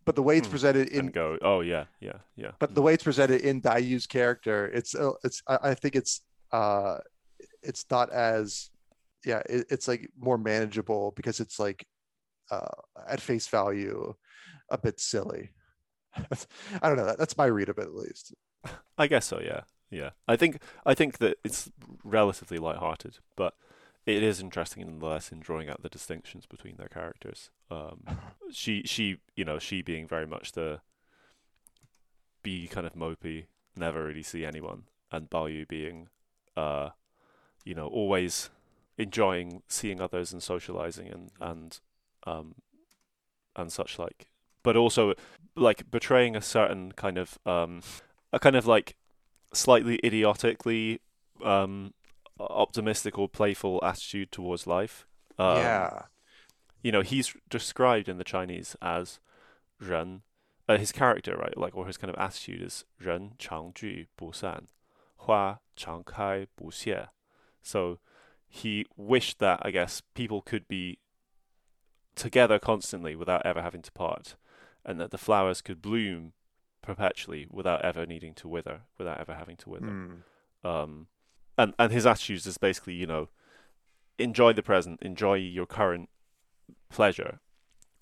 [0.04, 0.52] But the way it's hmm.
[0.52, 2.52] presented in and go, oh yeah, yeah, yeah.
[2.58, 6.22] But the way it's presented in Daiyu's character, it's uh, it's I, I think it's
[6.52, 6.98] uh,
[7.62, 8.70] it's not as
[9.24, 11.86] yeah, it, it's like more manageable because it's like
[12.50, 12.66] uh,
[13.08, 14.14] at face value
[14.70, 15.50] a bit silly.
[16.16, 17.06] I don't know.
[17.06, 18.34] That, that's my read of it, at least.
[18.98, 19.40] I guess so.
[19.40, 20.10] Yeah, yeah.
[20.26, 21.70] I think I think that it's
[22.04, 23.54] relatively light-hearted, but
[24.06, 27.50] it is interesting nonetheless in drawing out the distinctions between their characters.
[27.70, 28.04] Um,
[28.50, 30.80] she, she, you know, she being very much the
[32.42, 36.08] be kind of mopey, never really see anyone, and Baoyu being,
[36.56, 36.90] uh,
[37.64, 38.50] you know, always
[39.00, 41.80] enjoying seeing others and socializing and and
[42.26, 42.54] um
[43.56, 44.28] and such like
[44.62, 45.14] but also
[45.56, 47.80] like betraying a certain kind of um
[48.32, 48.96] a kind of like
[49.54, 51.00] slightly idiotically
[51.42, 51.94] um
[52.40, 55.06] optimistic or playful attitude towards life.
[55.38, 56.02] Um, yeah.
[56.82, 59.20] You know, he's described in the Chinese as
[59.80, 60.22] Ren.
[60.68, 64.32] Uh, his character, right, like or his kind of attitude is Ren Chang Ju Bu
[64.32, 64.68] San,
[65.18, 67.08] Hua Chang Kai Bu Xie.
[67.62, 67.98] So
[68.46, 70.98] he wished that I guess people could be
[72.14, 74.36] together constantly without ever having to part,
[74.84, 76.32] and that the flowers could bloom
[76.82, 79.86] perpetually without ever needing to wither, without ever having to wither.
[79.86, 80.22] Mm.
[80.64, 81.06] Um,
[81.60, 83.28] and and his attitude is basically, you know,
[84.18, 86.08] enjoy the present, enjoy your current
[86.88, 87.40] pleasure,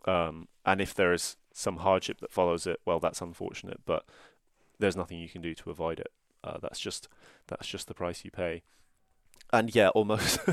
[0.07, 4.05] um, and if there is some hardship that follows it, well, that's unfortunate, but
[4.79, 6.13] there's nothing you can do to avoid it.
[6.45, 7.09] Uh, that's just
[7.49, 8.63] that's just the price you pay.
[9.53, 10.39] And yeah, almost.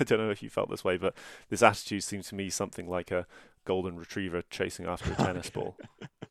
[0.00, 1.14] I don't know if you felt this way, but
[1.48, 3.26] this attitude seems to me something like a
[3.64, 5.76] golden retriever chasing after a tennis ball.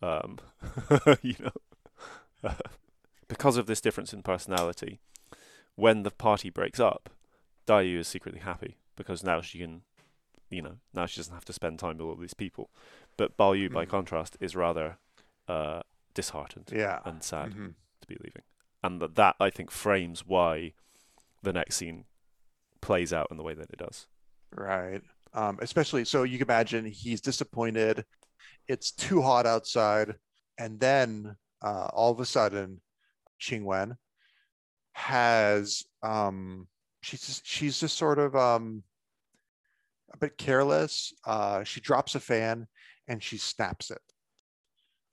[0.02, 0.38] Um,
[1.21, 2.52] you know,
[3.28, 4.99] because of this difference in personality,
[5.75, 7.09] when the party breaks up,
[7.67, 9.81] Daiyu is secretly happy because now she can,
[10.49, 12.69] you know, now she doesn't have to spend time with all these people.
[13.17, 13.89] But Bao Yu, by Mhm.
[13.89, 14.97] contrast, is rather
[15.47, 15.81] uh,
[16.13, 17.01] disheartened Yeah.
[17.03, 17.75] and sad Mhm.
[17.99, 18.43] to be leaving,
[18.81, 20.73] and that that I think frames why
[21.41, 22.05] the next scene
[22.79, 24.07] plays out in the way that it does.
[24.51, 25.01] Right.
[25.33, 28.05] Um, especially so you can imagine he's disappointed.
[28.69, 30.17] It's too hot outside,
[30.57, 32.81] and then uh, all of a sudden,
[33.41, 33.97] Qing Wen
[34.93, 36.67] has um,
[37.01, 38.84] she's just, she's just sort of um,
[40.13, 41.13] a bit careless.
[41.25, 42.67] Uh, she drops a fan
[43.08, 44.01] and she snaps it.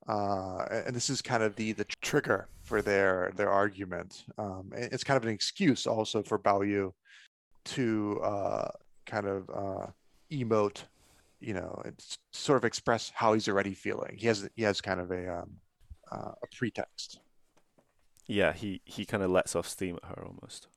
[0.08, 4.24] Uh, and this is kind of the the trigger for their their argument.
[4.38, 6.94] Um, it's kind of an excuse also for Bao Yu
[7.66, 8.68] to uh,
[9.06, 9.86] kind of uh,
[10.32, 10.84] emote,
[11.38, 11.82] you know,
[12.32, 14.16] sort of express how he's already feeling.
[14.16, 15.50] He has he has kind of a um,
[16.10, 17.20] uh, a pretext.
[18.30, 20.68] Yeah, he he kind of lets off steam at her almost.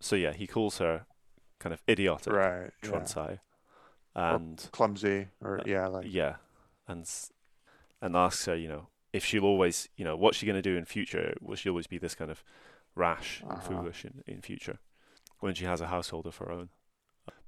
[0.00, 1.06] So yeah, he calls her
[1.58, 2.70] kind of idiotic, Right.
[2.82, 3.04] Yeah.
[3.04, 3.38] Chuan
[4.14, 6.36] and Clumsy or Uh, yeah, like yeah,
[6.86, 7.08] and
[8.00, 10.76] and asks her, you know, if she'll always, you know, what's she going to do
[10.76, 11.34] in future?
[11.40, 12.42] Will she always be this kind of
[12.94, 13.60] rash and Uh-huh.
[13.68, 14.78] foolish in, in future
[15.40, 16.68] when she has a household of her own?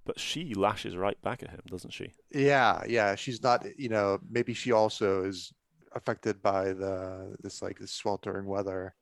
[0.05, 2.13] But she lashes right back at him, doesn't she?
[2.31, 3.15] yeah, yeah.
[3.15, 5.53] She's not, you know, maybe she also is
[5.93, 8.95] affected by the this like this sweltering weather.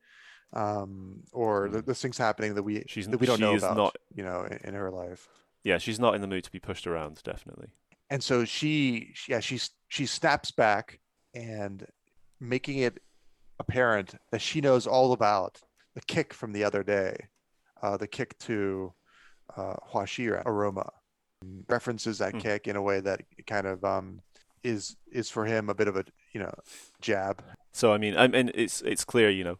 [0.52, 1.84] Um, or the, Mm.
[1.86, 3.96] there's things happening that we She's that we don't she know about, not.
[4.14, 5.28] you know, in, in her life.
[5.62, 7.22] Yeah, she's not in the mood to be pushed around.
[7.22, 7.68] Definitely.
[8.10, 11.00] and so she yeah she's she snaps back
[11.34, 11.86] and
[12.40, 12.98] making it
[13.58, 15.60] apparent that she knows all about
[15.94, 17.14] the kick from the other day
[17.82, 18.92] uh, the kick to
[19.56, 20.88] uh, Hua Xiren aroma
[21.68, 22.40] references that Mhm.
[22.40, 24.22] kick in a way that kind of um,
[24.64, 26.52] is is for him a bit of a you know
[27.00, 29.58] jab So I mean, I mean, it's it's clear, you know,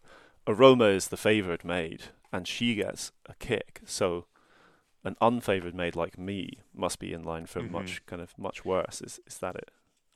[0.48, 3.80] Aroma is the favored maid, and she gets a kick.
[3.84, 4.26] So
[5.04, 7.70] an unfavored maid like me must be in line for Mhm.
[7.70, 9.00] much kind of much worse.
[9.02, 9.70] Is is that it?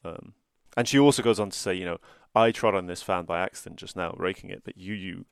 [0.05, 0.35] Um,
[0.77, 1.99] and she also goes on to say, you know,
[2.35, 5.27] I trod on this fan by accident just now, breaking it, but you you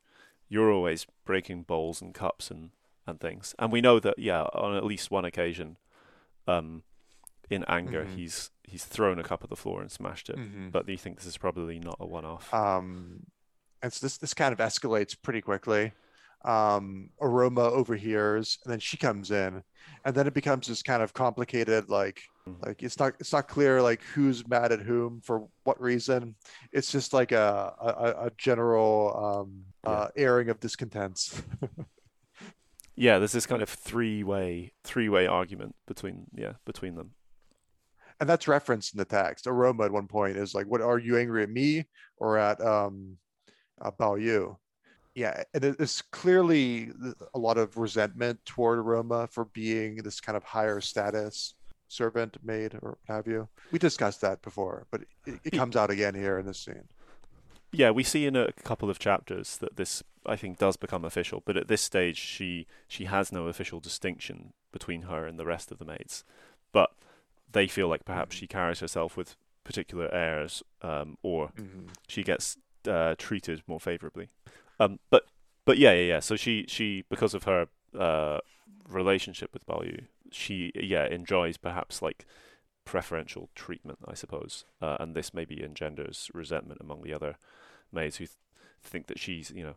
[0.48, 2.70] you're always breaking bowls and cups and
[3.06, 3.54] and things.
[3.58, 5.78] And we know that yeah, on at least one occasion,
[6.46, 6.82] um,
[7.48, 8.14] in anger, Mhm.
[8.16, 10.36] he's he's thrown a cup at the floor and smashed it.
[10.36, 10.70] Mhm.
[10.70, 12.52] But you think this is probably not a one-off?
[12.54, 13.26] um,
[13.82, 15.92] and so this this kind of escalates pretty quickly.
[16.42, 19.62] Um, Aroma overhears, and then she comes in,
[20.06, 22.64] and then it becomes this kind of complicated, like Mhm.
[22.66, 26.34] like it's not it's not clear like who's mad at whom for what reason.
[26.72, 31.42] It's just like a a, a general um, uh, airing of discontents.
[32.96, 37.12] Yeah, there's this kind of three-way three-way argument between yeah between them.
[38.20, 39.46] and that's referenced in the text.
[39.46, 41.86] Aroma at one point is like, "What are you angry at me
[42.18, 43.16] or at um,
[43.80, 44.56] uh, you.
[45.14, 46.90] Yeah, and it's clearly
[47.34, 51.54] a lot of resentment toward Aroma for being this kind of higher status
[51.88, 53.48] servant, maid, or what have you.
[53.72, 56.84] We discussed that before, but it, it comes out again here in this scene.
[57.72, 61.42] Yeah, we see in a couple of chapters that this I think does become official,
[61.44, 65.70] but at this stage she she has no official distinction between her and the rest
[65.70, 66.24] of the maids.
[66.72, 66.90] But
[67.50, 71.52] they feel like perhaps she carries herself with particular airs, um, or
[72.08, 74.28] she gets uh, treated more favorably.
[74.78, 75.24] Um, but
[75.64, 76.20] but yeah, yeah, yeah.
[76.20, 78.38] So she she because of her uh,
[78.88, 82.26] relationship with Baoyu, she yeah enjoys perhaps like
[82.84, 87.36] preferential treatment, I suppose, uh, and this maybe engenders resentment among the other
[87.92, 88.36] maids who th-
[88.82, 89.76] think that she's you know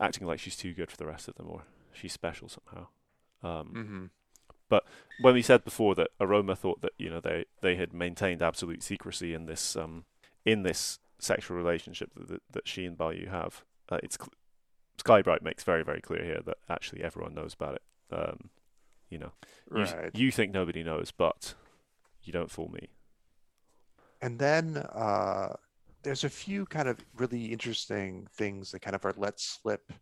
[0.00, 2.86] acting like she's too good for the rest of them or she's special somehow.
[3.42, 4.04] Um, Mm-hmm.
[5.20, 8.82] when we said before that Aroma thought that you know they they had maintained absolute
[8.82, 10.04] secrecy in this um
[10.44, 14.32] in this sexual relationship that that, that she and Baoyu have, uh, it's cl-
[14.98, 17.82] Skybright makes very very clear here that actually everyone knows about it.
[18.10, 18.50] Um,
[19.08, 19.32] you know,
[19.74, 20.10] you, Right.
[20.14, 21.54] you think nobody knows, but
[22.24, 22.90] You don't fool me.
[24.20, 25.54] And then uh,
[26.02, 29.92] there's a few kind of really interesting things that kind of are let slip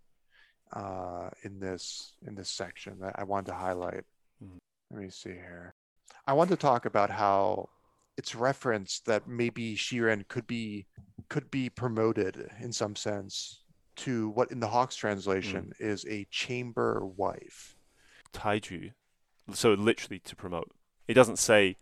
[0.72, 4.04] uh, in this in this section that I wanted to highlight.
[4.42, 4.58] Mhm.
[4.90, 5.74] Let me see here.
[6.26, 7.70] I want to talk about how
[8.20, 10.84] it's referenced that maybe Xiren could be
[11.30, 13.62] could be promoted in some sense
[13.96, 15.86] to what in the Hawkes translation mm.
[15.92, 17.76] is a chamber wife.
[18.34, 18.92] Taiju.
[19.54, 20.70] So literally to promote.
[21.08, 21.78] It doesn't say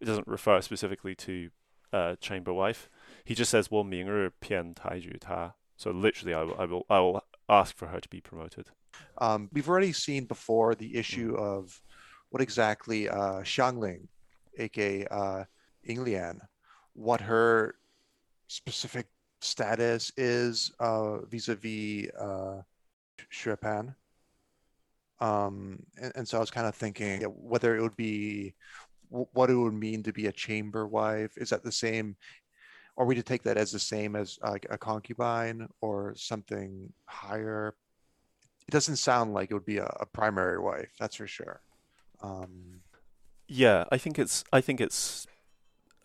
[0.00, 1.50] it doesn't refer specifically to
[1.92, 2.88] uh, chamber wife.
[3.26, 7.00] He just says, "Well, Mingru Pian Taiju Ta." So literally, I will, I will, I
[7.00, 8.70] will ask for her to be promoted.
[9.18, 10.98] Um, we've already seen before the hmm.
[10.98, 11.38] issue mm.
[11.38, 11.82] of
[12.30, 14.08] what exactly uh, Xiangling,
[14.58, 15.44] aka uh,
[15.86, 16.38] Yinglian,
[16.94, 17.74] what her
[18.48, 19.06] specific
[19.40, 22.62] status is uh, vis-a-vis uh.
[25.20, 28.54] Um, and, and so I was kind of thinking whether it would be
[29.08, 31.36] what it would mean to be a chamber wife.
[31.36, 32.16] Is that the same?
[32.96, 37.74] Are we to take that as the same as like a concubine or something higher?
[38.68, 41.60] It doesn't sound like it would be a, a primary wife, that's for sure.
[42.22, 42.80] Um,
[43.48, 45.26] Yeah, I think it's, I think it's,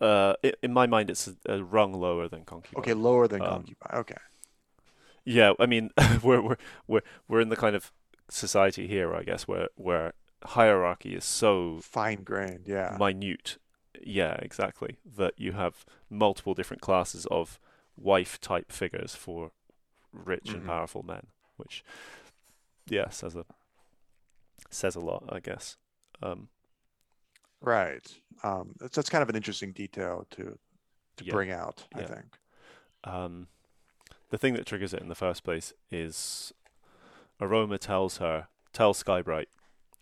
[0.00, 2.80] uh, in my mind, it's a, a rung lower than concubine.
[2.80, 4.00] okay, lower than Um, concubine.
[4.00, 4.16] Okay.
[5.24, 5.90] Yeah, I mean,
[6.22, 6.56] we're we're
[6.86, 7.92] we're we're in the kind of
[8.28, 10.12] society here, I guess, where where
[10.44, 12.96] hierarchy is so Fine grained, yeah.
[12.98, 13.58] minute.
[14.00, 14.98] Yeah, exactly.
[15.04, 17.58] That you have multiple different classes of
[17.96, 19.50] wife type figures for
[20.12, 20.66] rich and Mhm.
[20.66, 21.84] powerful men, which
[22.86, 23.44] yeah says a
[24.70, 25.76] says a lot, I guess.
[26.22, 26.48] Um,
[27.60, 28.06] Right.
[28.42, 30.58] Um, that's, that's kind of an interesting detail to
[31.16, 31.32] to Yeah.
[31.32, 32.06] bring out, I Yeah.
[32.06, 32.38] think.
[33.04, 33.48] um,
[34.30, 36.52] the thing that triggers it in the first place is
[37.40, 39.46] Aroma tells her, tell Skybright,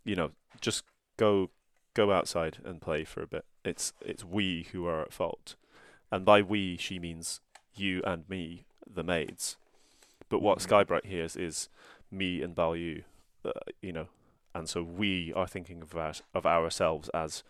[0.04, 0.84] you know, just
[1.16, 1.50] go
[1.94, 3.44] go outside and play for a bit.
[3.64, 5.54] It's it's we who are at fault,
[6.10, 7.40] and by we she means
[7.74, 9.56] you and me, the maids.
[10.28, 10.68] But what Mhm.
[10.86, 11.68] Skybright hears is
[12.10, 13.04] me and Bao Yu,
[13.44, 14.08] uh, you know,
[14.56, 17.42] and so we are thinking of our, of ourselves as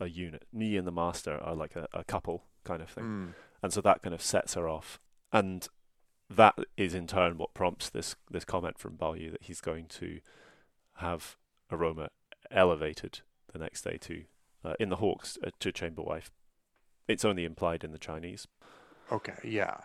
[0.00, 0.44] a unit.
[0.52, 3.34] Me and the master are like a, a couple kind of thing Mm.
[3.62, 5.00] and so that kind of sets her off.
[5.32, 5.68] And
[6.30, 9.86] that is in turn what prompts this this comment from Bao Yu that he's going
[10.00, 10.20] to
[10.96, 11.36] have
[11.70, 12.08] Aroma
[12.50, 13.20] elevated
[13.52, 14.24] the next day to
[14.64, 16.30] uh, in the Hawkes uh, to chamber wife.
[17.08, 18.46] It's only implied in the Chinese.
[19.10, 19.76] Okay, yeah.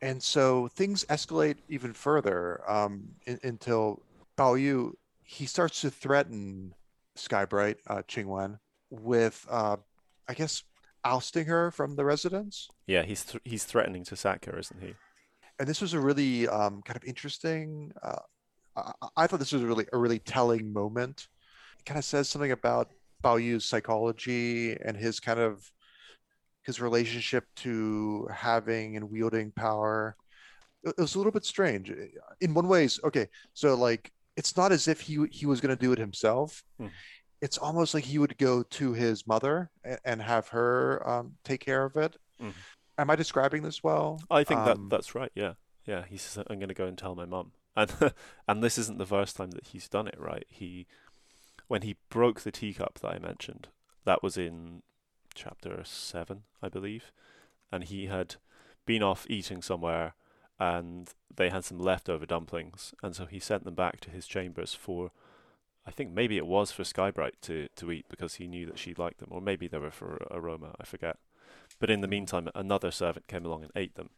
[0.00, 2.92] And so things escalate even further um,
[3.26, 4.02] in, until
[4.38, 4.96] Bao Yu,
[5.30, 6.74] he starts to threaten
[7.16, 8.58] Skybright, uh, Qingwen,
[8.90, 9.76] with, uh,
[10.28, 10.64] I guess,
[11.04, 12.68] ousting her from the residence.
[12.88, 14.94] Yeah, he's th- he's threatening to sack her, isn't he?
[15.60, 17.92] And this was a really um, kind of interesting.
[18.02, 18.16] Uh,
[18.76, 21.28] I, I thought this was a really a really telling moment.
[21.78, 22.90] It kind of says something about
[23.22, 25.70] Bao Yu's psychology and his kind of
[26.64, 30.16] his relationship to having and wielding power.
[30.82, 31.92] It it was a little bit strange.
[32.40, 35.84] In one ways, okay, so like it's not as if he he was going to
[35.86, 36.64] do it himself.
[36.78, 36.88] Hmm.
[37.42, 41.60] It's almost like he would go to his mother and, and have her um, take
[41.70, 42.16] care of it.
[42.40, 42.54] Mhm.
[42.98, 44.20] Am I describing this well?
[44.30, 45.32] I think Um, that that's right.
[45.34, 45.54] Yeah,
[45.86, 46.02] yeah.
[46.12, 47.90] He says I'm going to go and tell my mum, and
[48.48, 50.18] and this isn't the first time that he's done it.
[50.18, 50.46] Right?
[50.48, 50.86] He
[51.68, 53.68] when he broke the teacup that I mentioned,
[54.04, 54.82] that was in
[55.34, 57.12] chapter seven, I believe,
[57.72, 58.36] and he had
[58.86, 60.14] been off eating somewhere,
[60.60, 64.74] and they had some leftover dumplings, and so he sent them back to his chambers
[64.74, 65.10] for.
[65.86, 68.92] I think maybe it was for Skybright to, to eat because he knew that she
[68.94, 71.16] liked them, or maybe they were for Aroma, I forget.
[71.78, 74.10] But in the meantime, another servant came along and ate them,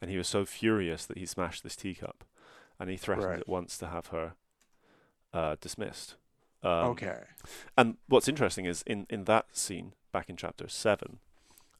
[0.00, 2.24] and he was so furious that he smashed this teacup,
[2.80, 3.40] and he threatened Right.
[3.40, 4.32] at once to have her
[5.34, 6.14] uh, dismissed.
[6.62, 7.18] Um, okay.
[7.76, 11.18] And what's interesting is in, in that scene back in chapter seven,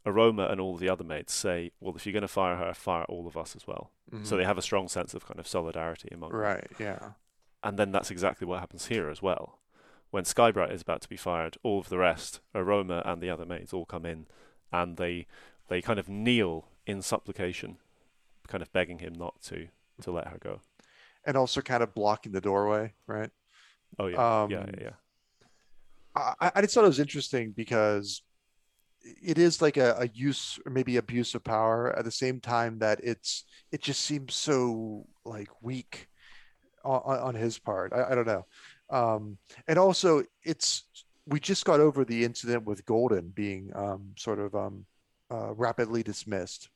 [0.05, 3.05] Aroma and all the other maids say, "Well, if you're going to fire her, fire
[3.05, 4.39] all of us as well." So Mhm.
[4.39, 6.41] they have a strong sense of kind of solidarity among them.
[6.41, 7.13] Right, yeah.
[7.63, 9.59] And then that's exactly what happens here as well.
[10.11, 13.47] When Skybright is about to be fired, all of the rest, Aroma and the other
[13.47, 14.27] maids, all come in,
[14.73, 15.27] and they
[15.69, 17.79] they kind of kneel in supplication,
[18.49, 19.69] kind of begging him not to
[20.03, 20.61] to let her go.
[21.25, 23.31] And also kind of blocking the doorway, right?
[23.99, 24.95] Oh yeah, Um, yeah, yeah, yeah.
[26.15, 28.23] I, I just thought it was interesting because
[29.05, 32.79] it is like a, a use or maybe abuse of power at the same time
[32.79, 36.09] that it's it just seems so like weak
[36.85, 37.93] on, on his part.
[37.93, 38.47] I, I don't know.
[38.91, 39.39] Um,
[39.69, 40.85] and also it's
[41.27, 44.85] we just got over the incident with Golden being um, sort of um,
[45.31, 46.69] uh, rapidly dismissed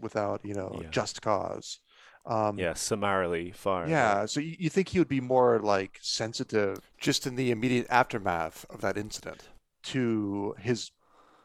[0.00, 0.90] without you know Yeah.
[0.90, 1.80] just cause.
[2.26, 3.90] Um, yeah, summarily fired.
[3.90, 7.86] Yeah, so you, you think he would be more like sensitive just in the immediate
[7.90, 9.42] aftermath of that incident
[9.84, 10.90] to his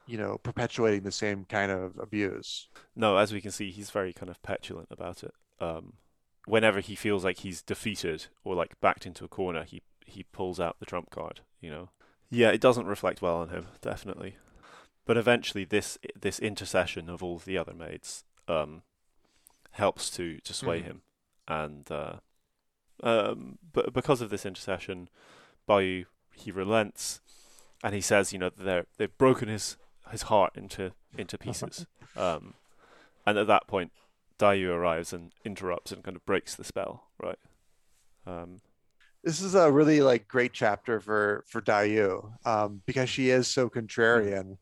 [0.10, 2.68] you know, perpetuating the same kind of abuse.
[2.96, 5.34] No, as we can see, he's very kind of petulant about it.
[5.60, 5.94] Um,
[6.46, 10.60] whenever he feels like he's defeated or like backed into a corner, he he pulls
[10.60, 11.42] out the trump card.
[11.62, 11.90] You know,
[12.30, 14.38] yeah, it doesn't reflect well on him, definitely.
[15.06, 18.82] But eventually, this this intercession of all the other maids um,
[19.72, 20.84] helps to to sway Mhm.
[20.86, 21.02] him,
[21.48, 22.14] and uh,
[23.04, 25.10] um, but because of this intercession,
[25.68, 27.22] Baoyu he relents,
[27.84, 29.78] and he says, you know, they're they've broken his
[30.12, 31.86] his heart into into pieces,
[32.16, 32.54] um,
[33.26, 33.92] and at that point,
[34.40, 37.40] Daiyu arrives and interrupts and kind of breaks the spell, right?
[38.26, 38.62] Um,
[39.24, 43.70] This is a really like great chapter for for Daiyu um, because she is so
[43.70, 44.58] contrarian.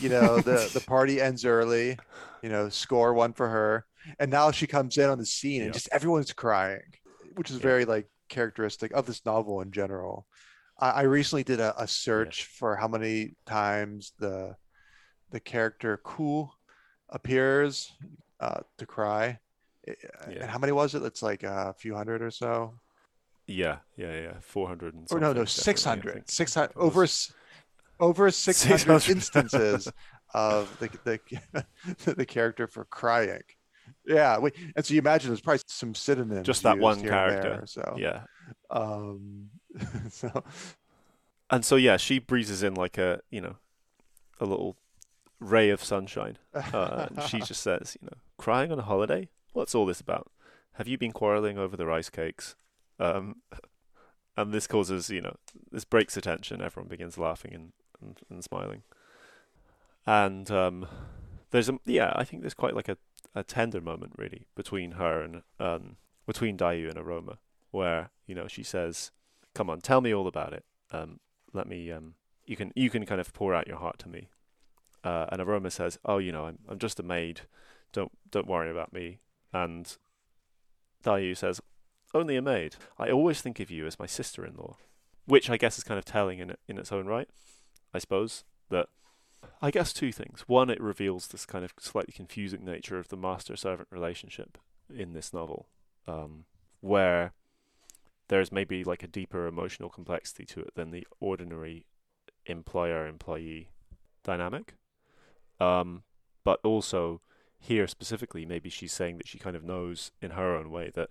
[0.00, 1.98] You know, the the party ends early.
[2.42, 3.86] You know, score one for her,
[4.18, 5.72] and now she comes in on the scene and Yeah.
[5.72, 6.82] just everyone's crying,
[7.36, 7.62] which is Yeah.
[7.62, 10.26] very like characteristic of this novel in general.
[10.78, 14.56] I, I recently did a, a search for how many times the
[15.30, 16.48] the character Ku
[17.08, 17.92] appears
[18.40, 19.38] uh, to cry.
[19.86, 19.94] Yeah.
[20.42, 21.02] And how many was it?
[21.02, 22.74] It's like a few hundred or so.
[23.46, 27.06] yeah, yeah, yeah, four hundred and or no, no, six hundred, six hundred over
[28.00, 29.88] over six hundred instances
[30.32, 33.42] of the the the character for crying.
[34.06, 36.46] Yeah, wait, and so you imagine there's probably some synonyms.
[36.46, 37.42] Just that one character.
[37.42, 38.22] there, so, Yeah,
[38.70, 39.50] um,
[40.10, 40.44] so
[41.50, 43.56] and so yeah, she breezes in like a you know
[44.40, 44.76] a little
[45.40, 46.38] ray of sunshine.
[46.54, 49.28] Uh, and she just says, you know, crying on a holiday?
[49.52, 50.30] What's all this about?
[50.74, 52.56] Have you been quarreling over the rice cakes?
[52.98, 53.36] Um,
[54.36, 55.36] and this causes, you know,
[55.70, 56.60] this breaks attention.
[56.60, 58.82] Everyone begins laughing and, and, and smiling.
[60.06, 60.86] And um,
[61.50, 62.98] there's a yeah, I think there's quite like a,
[63.34, 65.96] a tender moment really between her and um,
[66.26, 67.38] between Daiyu and Aroma,
[67.74, 69.10] where you know she says,
[69.54, 70.64] "Come on, tell me all about it.
[70.92, 71.18] Um,
[71.52, 72.14] let me um,
[72.46, 74.28] you can you can kind of pour out your heart to me."
[75.02, 77.42] Uh, and Aroma says, "Oh, you know, I'm I'm just a maid.
[77.92, 79.18] Don't don't worry about me."
[79.52, 79.96] And
[81.04, 81.60] Daiyu says,
[82.14, 82.76] "Only a maid.
[82.98, 84.76] I always think of you as my sister-in-law,"
[85.26, 87.28] which I guess is kind of telling in in its own right.
[87.92, 88.88] I suppose that
[89.60, 90.44] I guess two things.
[90.46, 94.58] One, it reveals this kind of slightly confusing nature of the master-servant relationship
[94.88, 95.68] in this novel,
[96.06, 96.44] um,
[96.80, 97.32] where
[98.28, 101.86] there's maybe like a deeper emotional complexity to it than the ordinary
[102.46, 103.68] employer-employee
[104.22, 104.74] dynamic.
[105.60, 106.02] Um,
[106.44, 107.20] but also
[107.58, 111.10] here specifically, maybe she's saying that she kind of knows in her own way that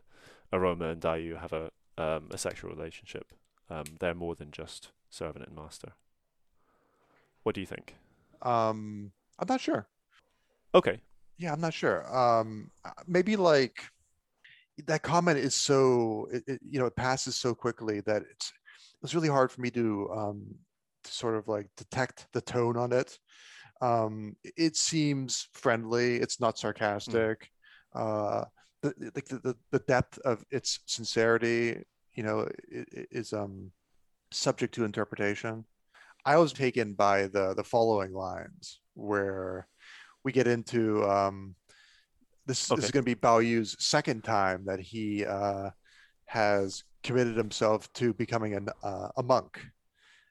[0.52, 3.34] Aroma and Dayu have a um, a sexual relationship.
[3.70, 5.94] Um, they're more than just servant and master.
[7.44, 7.96] What do you think?
[8.42, 9.88] um, I'm not sure.
[10.76, 11.00] Okay.
[11.38, 12.06] Yeah, I'm not sure.
[12.16, 12.72] Um,
[13.08, 13.86] maybe like
[14.88, 18.52] that comment is so it, it, you know it passes so quickly that it's
[19.04, 20.56] it's really hard for me to um
[21.04, 23.18] to sort of like detect the tone on it.
[23.82, 26.16] Um, it seems friendly.
[26.16, 27.50] It's not sarcastic.
[27.94, 28.46] Uh,
[28.82, 33.72] the, the the the depth of its sincerity, you know, is um
[34.32, 35.66] subject to interpretation.
[36.26, 39.68] I was taken by the the following lines where
[40.24, 41.56] we get into um,
[42.46, 42.68] this.
[42.68, 45.70] This is going to be Bao Yu's second time that he uh,
[46.26, 49.60] has committed himself to becoming an, uh, a monk,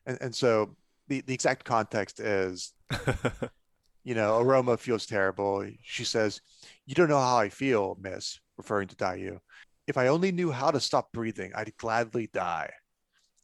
[0.07, 0.77] and and so
[1.09, 2.73] the the exact context is,
[4.05, 5.67] you know, Aroma feels terrible.
[5.83, 6.41] She says,
[6.87, 9.39] "You don't know how I feel, Miss," referring to Daiyu.
[9.87, 12.71] If I only knew how to stop breathing, I'd gladly die.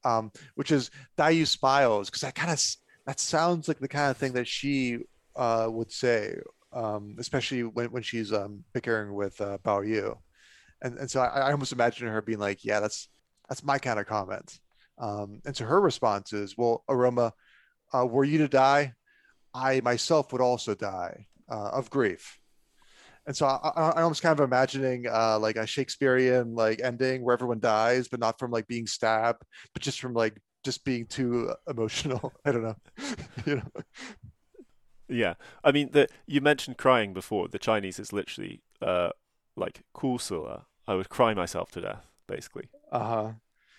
[0.05, 2.63] Um, which is Daiyu smiles because that kind of
[3.07, 4.99] that sounds like the kind of thing that she
[5.35, 6.37] uh, would say,
[6.73, 10.17] um, especially when, when she's um, bickering with uh, Bao Yu.
[10.83, 13.09] And, and so I, I almost imagine her being like, yeah, that's
[13.49, 14.59] that's my kind of comment.
[14.99, 17.33] Um, and so her response is, well, Aroma,
[17.95, 18.93] uh, were you to die,
[19.55, 22.39] I myself would also die uh, of grief.
[23.27, 27.23] And so I, I, I'm almost kind of imagining uh, like a Shakespearean like ending
[27.23, 29.43] where everyone dies, but not from like being stabbed,
[29.73, 32.33] but just from like just being too emotional.
[32.45, 32.77] I don't know.
[33.47, 33.83] you know.
[35.09, 35.35] Yeah.
[35.65, 37.49] I mean, the you mentioned crying before.
[37.49, 39.11] The Chinese is literally uh,
[39.57, 40.67] like cool sula.
[40.87, 42.69] I would cry myself to death, basically.
[42.91, 43.33] Uh-huh.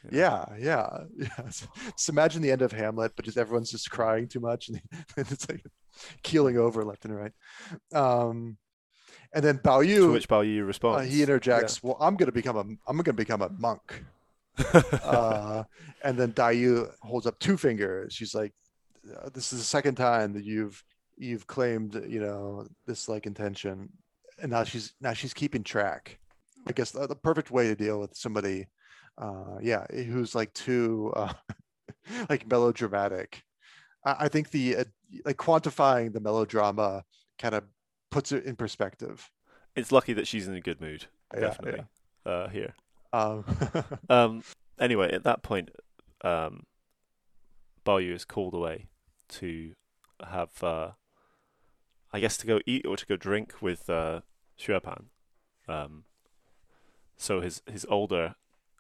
[0.03, 0.17] you know.
[0.17, 1.49] Yeah, yeah, yeah.
[1.49, 4.81] So, just imagine the end of Hamlet, but just everyone's just crying too much and,
[5.17, 5.63] it's like
[6.23, 7.31] keeling over left and right.
[7.93, 8.57] Um,
[9.33, 11.11] and then Bao Yu, To which Bao Yu uh, responds.
[11.13, 14.03] he interjects, "Well, I'm gonna become a, I'm gonna become a monk."
[15.03, 15.63] Uh,
[16.03, 18.13] and then Daiyu holds up two fingers.
[18.13, 18.53] She's like,
[19.15, 20.83] uh, "This is the second time that you've
[21.19, 23.89] you've claimed, you know, this like intention,
[24.41, 26.19] and now she's now she's keeping track."
[26.67, 28.67] I guess the, the perfect way to deal with somebody,
[29.17, 31.33] uh, yeah, who's like too uh,
[32.29, 33.43] like melodramatic.
[34.05, 34.83] I, I think the uh,
[35.25, 37.03] like quantifying the melodrama
[37.37, 37.63] kind of
[38.11, 39.29] puts it in perspective.
[39.75, 41.85] It's lucky that she's in a good mood, Yeah, definitely.
[42.25, 42.73] Uh, here.
[43.13, 43.45] Um,
[44.09, 44.43] Um.
[44.79, 45.71] Anyway, at that point,
[46.23, 46.63] um,
[47.85, 48.87] Bao Yu is called away
[49.27, 49.73] to
[50.25, 50.91] have, uh,
[52.11, 54.21] I guess, to go eat or to go drink with uh,
[54.59, 55.05] Xuepan.
[55.67, 56.05] Um.
[57.17, 58.35] So his his older,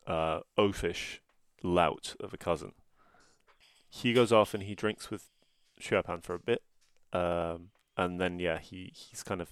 [0.07, 1.19] uh, oafish
[1.61, 2.71] lout of a cousin.
[3.89, 5.25] He goes off and he drinks with
[5.81, 6.61] Xuepan for a bit,
[7.11, 9.51] um, and then yeah, he he's kind of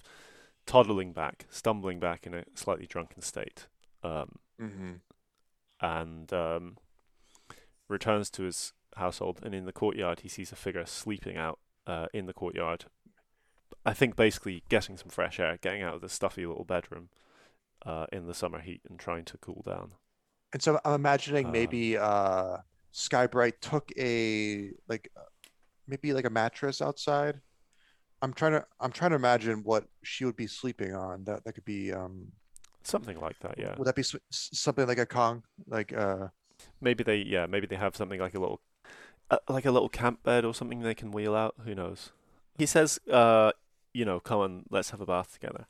[0.66, 3.66] toddling back, stumbling back in a slightly drunken state.
[4.04, 5.00] Um, mhm.
[5.80, 6.76] and um,
[7.88, 9.40] returns to his household.
[9.42, 12.84] And in the courtyard, he sees a figure sleeping out uh, in the courtyard.
[13.88, 17.08] I think basically getting some fresh air, getting out of the stuffy little bedroom
[17.86, 19.92] uh, in the summer heat, and trying to cool down.
[20.52, 22.58] And so I'm imagining Uh, maybe uh
[22.92, 25.30] Skybright took a like uh,
[25.86, 27.40] maybe like a mattress outside.
[28.22, 31.24] I'm trying to I'm trying to imagine what she would be sleeping on.
[31.24, 32.32] That that could be um
[32.82, 33.74] Something like that, yeah.
[33.76, 36.28] would that be something like a Kong like uh
[36.80, 38.60] Maybe they, yeah, maybe they have something like a little,
[39.30, 41.54] uh, like a little camp bed or something they can wheel out.
[41.64, 42.12] Who knows?
[42.56, 43.52] He says, uh,
[43.92, 45.66] you know, come on, let's have a bath together.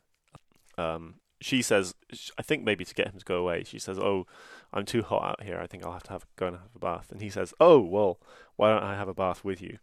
[0.77, 1.95] Um, she says,
[2.37, 3.63] I think maybe to get him to go away.
[3.63, 4.27] She says, "Oh,
[4.73, 5.59] I'm too hot out here.
[5.59, 7.79] I think I'll have to have go and have a bath." And he says, "Oh,
[7.79, 8.19] well,
[8.57, 9.77] why don't I have a bath with you?"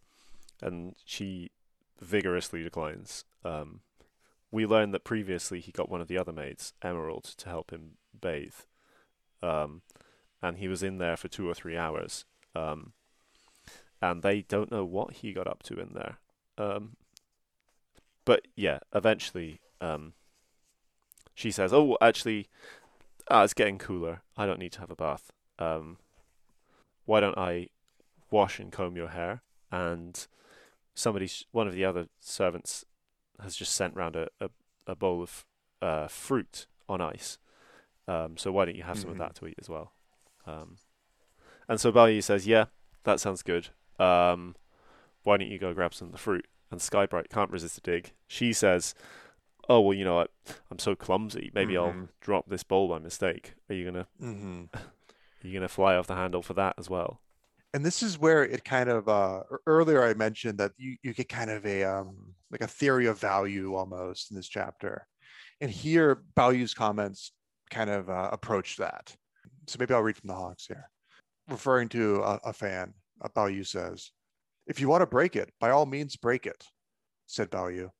[0.60, 1.50] And she
[2.00, 3.24] vigorously declines.
[3.44, 3.80] Um,
[4.50, 7.92] we learn that previously he got one of the other maids, Emerald, to help him
[8.18, 8.54] bathe.
[9.42, 9.82] Um,
[10.42, 12.24] and he was in there for two or three hours.
[12.54, 12.92] Um,
[14.00, 16.18] and they don't know what he got up to in there.
[16.58, 16.96] Um,
[18.26, 20.12] but yeah, eventually, um,
[21.34, 22.48] she says, "Oh, actually,
[23.30, 24.20] ah, it's getting cooler.
[24.36, 25.30] I don't need to have a bath.
[25.58, 25.96] Um,
[27.06, 27.68] why don't I
[28.30, 30.26] wash and comb your hair?" And
[30.94, 32.84] somebody, one of the other servants,
[33.40, 34.50] has just sent round a, a,
[34.86, 35.44] a bowl of
[35.80, 37.38] uh, fruit on ice.
[38.08, 39.12] Um, so why don't you have some Mhm.
[39.12, 39.92] of that to eat as well?
[40.46, 40.78] Um,
[41.68, 42.66] and so Bao Yu says, "Yeah,
[43.04, 43.68] that sounds good.
[43.98, 44.56] Um,
[45.24, 48.12] why don't you go grab some of the fruit?" And Skybright can't resist a dig.
[48.26, 48.94] She says,
[49.68, 50.30] "Oh well, you know what?
[50.70, 51.50] I'm so clumsy.
[51.54, 52.08] Maybe I'll Mhm.
[52.20, 53.54] drop this ball by mistake.
[53.68, 54.68] Are you gonna mhm.
[54.74, 57.20] are you gonna fly off the handle for that as well?"
[57.74, 61.28] And this is where it kind of uh earlier I mentioned that you you get
[61.28, 65.06] kind of a um like a theory of value almost in this chapter.
[65.60, 67.32] And here Baoyu's comments
[67.70, 69.16] kind of uh, approach that.
[69.66, 70.88] So maybe I'll read from the Hawkes here.
[71.48, 74.10] Referring to a, a fan, uh, Baoyu says,
[74.66, 76.64] If you want to break it, by all means break it,
[77.26, 77.90] said Baoyu.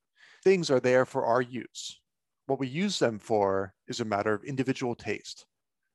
[0.43, 2.01] Things are there for our use.
[2.47, 5.47] What we use them for is a matter of individual taste.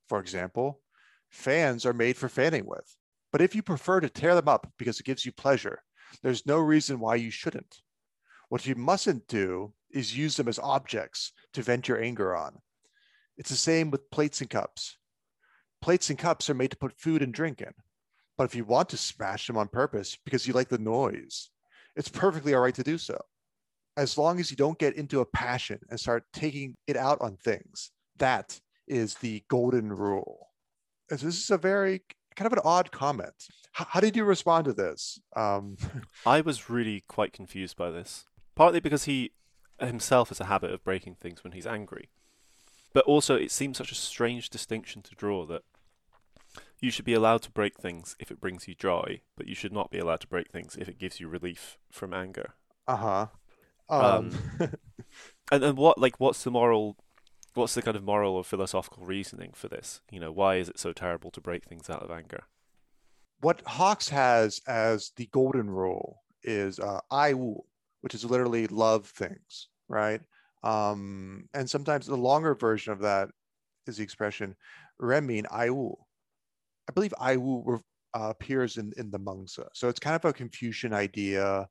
[0.07, 0.81] For example,
[1.29, 2.95] fans are made for fanning with.
[3.31, 5.81] But if you prefer to tear them up because it gives you pleasure,
[6.21, 7.77] there's no reason why you shouldn't.
[8.49, 12.57] What you mustn't do is use them as objects to vent your anger on.
[13.37, 14.97] It's the same with plates and cups.
[15.81, 17.73] Plates and cups are made to put food and drink in.
[18.41, 21.51] But if you want to smash them on purpose because you like the noise,
[21.95, 23.21] it's perfectly all right to do so.
[23.97, 27.37] As long as you don't get into a passion and start taking it out on
[27.37, 30.47] things, that is the golden rule.
[31.07, 32.01] This is a very
[32.35, 33.35] kind of an odd comment.
[33.79, 35.19] H- how did you respond to this?
[35.35, 35.77] Um,
[36.25, 38.25] I was really quite confused by this.
[38.55, 39.33] Partly because he
[39.79, 42.09] himself has a habit of breaking things when he's angry.
[42.91, 45.61] But also, it seems such a strange distinction to draw that
[46.81, 49.73] you should be allowed to break things if it brings you joy, but you should
[49.73, 52.55] not be allowed to break things if it gives you relief from anger.
[52.87, 53.27] uh-huh.
[53.89, 54.31] Um,
[55.51, 56.97] And and what like what's the moral
[57.53, 60.01] what's the kind of moral or philosophical reasoning for this?
[60.11, 62.43] You know, why is it so terrible to break things out of anger?
[63.41, 67.63] what Hawkes has as the golden rule is uh, ai wu,
[68.01, 70.21] which is literally love things, right?
[70.63, 73.29] Um, and sometimes the longer version of that
[73.87, 74.55] is the expression
[75.01, 75.97] Renmin ai wu.
[76.91, 77.79] I believe ai wu
[78.13, 79.65] uh, appears in, in the Mengzi.
[79.73, 81.65] So it's kind of a Confucian idea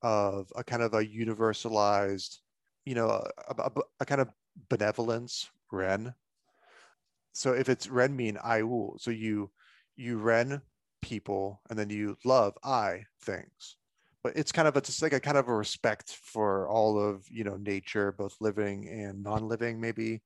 [0.00, 2.38] of a kind of a universalized,
[2.86, 3.70] you know, a, a,
[4.00, 4.30] a kind of
[4.70, 6.14] benevolence, Ren.
[7.34, 9.50] So if it's Renmin ai wu, so you
[9.96, 10.62] you Ren
[11.02, 13.76] people and then you love I things.
[14.24, 17.26] But it's kind of a, just like a kind of a respect for all of
[17.30, 20.22] you know nature, both living and non-living, maybe.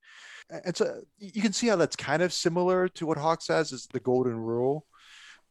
[0.50, 3.86] And so you can see how that's kind of similar to what Hawk says is
[3.86, 4.86] the golden rule.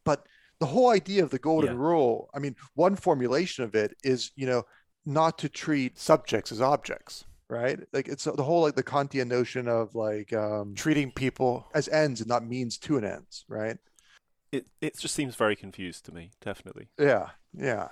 [0.04, 0.26] But
[0.60, 1.78] the whole idea of the golden Yeah.
[1.78, 4.64] rule, I mean, one formulation of it is, you know,
[5.04, 7.78] not to treat subjects as objects, right?
[7.92, 12.20] Like it's the whole like the Kantian notion of like um, treating people as ends
[12.20, 13.78] and not means to an ends, right?
[14.52, 16.88] It it just seems very confused to me, definitely.
[16.98, 17.88] Yeah, yeah.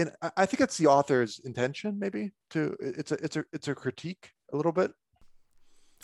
[0.00, 3.68] And I- I think it's the author's intention, maybe to it's a it's a it's
[3.68, 4.92] a critique a little bit.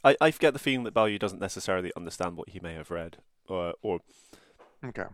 [0.05, 3.19] I, I get the feeling that Bao doesn't necessarily understand what he may have read,
[3.49, 4.01] or or
[4.85, 5.07] Okay.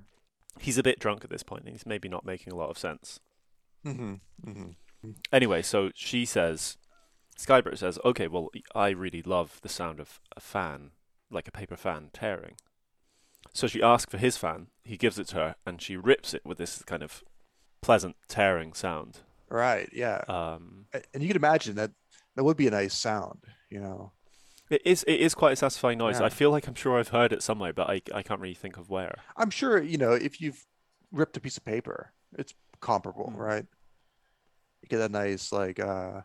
[0.61, 1.45] he's a bit drunk at this.
[1.49, 3.21] And he's maybe not making a lot of sense.
[3.87, 4.15] Mm-hmm.
[4.47, 5.11] Mm-hmm.
[5.33, 6.77] Anyway, so she says,
[7.39, 10.91] Skybright says, okay, well, I really love the sound of a fan,
[11.31, 12.57] like a paper fan, tearing.
[13.53, 16.43] So she asks for his fan, he gives it to her, and she rips it
[16.45, 17.23] with this kind of
[17.83, 19.19] pleasant tearing sound.
[19.51, 19.91] Right.
[19.93, 20.23] Yeah.
[20.29, 21.91] Um, and you can imagine that
[22.37, 23.41] that would be a nice sound.
[23.71, 24.13] You know.
[24.71, 26.21] it is it is quite a satisfying noise.
[26.21, 26.27] Yeah.
[26.27, 28.77] I feel like I'm sure I've heard it somewhere, but I I can't really think
[28.79, 29.15] of where.
[29.37, 30.65] I'm sure you know if you've
[31.11, 33.39] ripped a piece of paper, it's comparable, Mm.
[33.39, 33.67] right?
[34.83, 36.23] You get that nice like, uh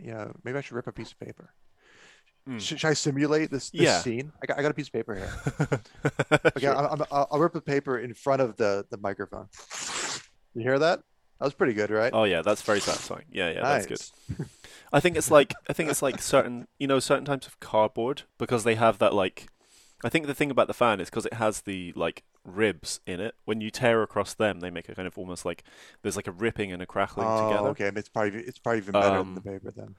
[0.00, 1.52] you know, Maybe I should rip a piece of paper.
[2.48, 2.58] Mm.
[2.60, 3.98] Should, should I simulate this, this Yeah.
[4.00, 4.32] scene?
[4.42, 5.32] I got, I got a piece of paper here.
[6.46, 6.74] Okay, Sure.
[6.76, 9.48] I'm, I'm, I'll I'll rip the paper in front of the the microphone.
[10.54, 11.00] You hear that?
[11.38, 12.12] That was pretty good, right?
[12.12, 13.26] Oh yeah, that's very satisfying.
[13.30, 14.02] Yeah, yeah, that's good.
[14.92, 18.22] I think it's like I think it's like certain you know certain types of cardboard
[18.38, 19.48] because they have that like
[20.04, 23.20] I think the thing about the fan is because it has the like ribs in
[23.20, 23.36] it.
[23.44, 25.64] When you tear across them, they make a kind of almost like
[26.02, 27.70] there's like a ripping and a crackling Oh, together.
[27.70, 27.88] okay.
[27.88, 29.96] And it's probably it's probably even better than the Um, paper then.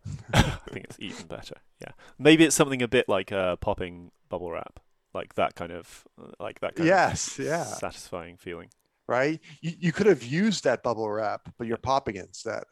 [0.32, 1.56] I think it's even better.
[1.80, 4.80] Yeah, maybe it's something a bit like uh, popping bubble wrap,
[5.14, 6.06] like that kind of
[6.38, 7.80] like that kind Yes, of yeah.
[7.80, 8.70] satisfying feeling.
[9.08, 9.40] Right?
[9.60, 12.64] You you could have used that bubble wrap, but you're popping instead.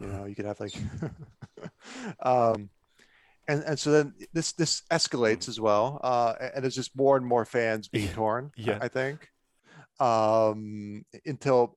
[0.00, 0.74] You know, you could have like
[2.22, 2.70] um
[3.48, 6.00] and and so then this this escalates as well.
[6.02, 8.12] Uh and there's just more and more fans being Yeah.
[8.14, 8.78] torn, Yeah.
[8.80, 9.28] I think.
[10.00, 11.76] Um until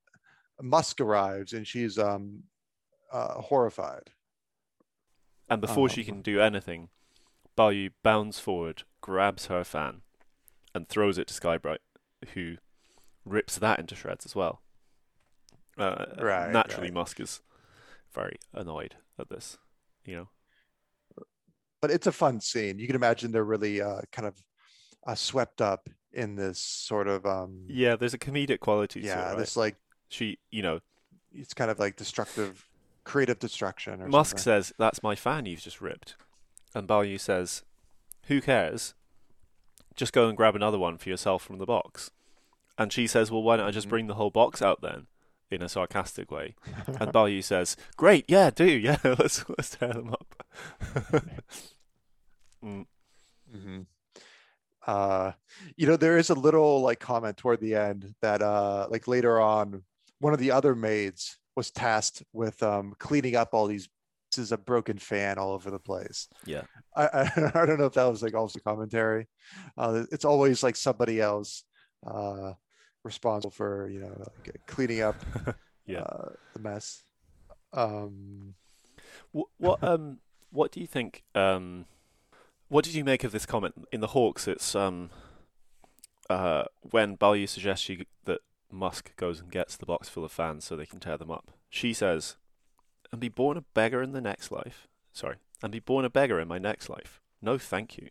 [0.61, 2.43] Musk arrives and she's um
[3.11, 4.11] uh horrified.
[5.49, 6.89] And before she Um, can do anything,
[7.57, 10.01] Bao Yu bounds forward, grabs her fan,
[10.73, 11.79] and throws it to Skybright,
[12.33, 12.57] who
[13.25, 14.61] rips that into shreds as well.
[15.77, 16.93] Uh, Right, naturally, right.
[16.93, 17.41] Musk is
[18.13, 19.57] very annoyed at this.
[20.05, 20.29] You know,
[21.81, 22.79] but it's a fun scene.
[22.79, 24.35] You can imagine they're really uh, kind of
[25.05, 27.95] uh, swept up in this sort of um, yeah.
[27.95, 29.29] There's a comedic quality to yeah, it.
[29.29, 29.37] Right?
[29.37, 29.75] this like
[30.09, 30.79] She, you know,
[31.31, 32.67] it's kind of like destructive,
[33.03, 34.43] creative destruction or Musk something.
[34.43, 36.15] says, "That's my fan you've just ripped,"
[36.75, 37.63] and Bao Yu says,
[38.25, 38.93] "Who cares?
[39.95, 42.11] Just go and grab another one for yourself from the box."
[42.77, 43.91] And she says, "Well, why don't I just Mhm.
[43.91, 45.07] bring the whole box out then?"
[45.49, 46.55] In a sarcastic way,
[46.87, 50.33] and Bao Yu says, "Great, yeah, do, yeah, let's let's tear them up."
[52.63, 52.85] mm,
[53.53, 53.85] Mhm.
[54.87, 55.33] Uh,
[55.75, 59.39] you know, there is a little like comment toward the end that uh, like later
[59.39, 59.83] on,
[60.19, 63.89] one of the other maids was tasked with um, cleaning up all these
[64.31, 66.29] pieces of broken fan all over the place.
[66.45, 66.61] yeah,
[66.95, 69.27] I, I, I don't know if that was like also commentary.
[69.77, 71.63] Uh, it's always like somebody else
[72.05, 72.53] uh,
[73.03, 75.15] responsible for you know like, cleaning up
[75.85, 76.01] Yeah.
[76.01, 77.03] uh, the mess.
[77.73, 78.55] Um,
[79.31, 80.19] What, what um
[80.51, 81.85] what do you think um
[82.67, 84.47] what did you make of this comment in the Hawkes?
[84.47, 85.09] It's um
[86.29, 88.39] uh when Bao suggests she, that
[88.71, 91.51] Musk goes and gets the box full of fans so they can tear them up.
[91.69, 92.37] She says,
[93.11, 96.39] "And be born a beggar in the next life." Sorry, and be born a beggar
[96.39, 97.19] in my next life.
[97.41, 98.09] No, thank you.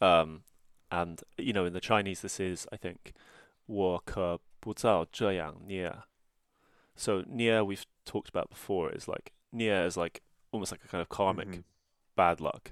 [0.00, 0.42] Um,
[0.91, 3.13] and you know, in the Chinese, this is I think,
[3.65, 6.03] 我可不造这样孽.
[6.95, 11.01] So nia we've talked about before is like nia is like almost like a kind
[11.01, 11.63] of karmic mhm.
[12.15, 12.71] bad luck.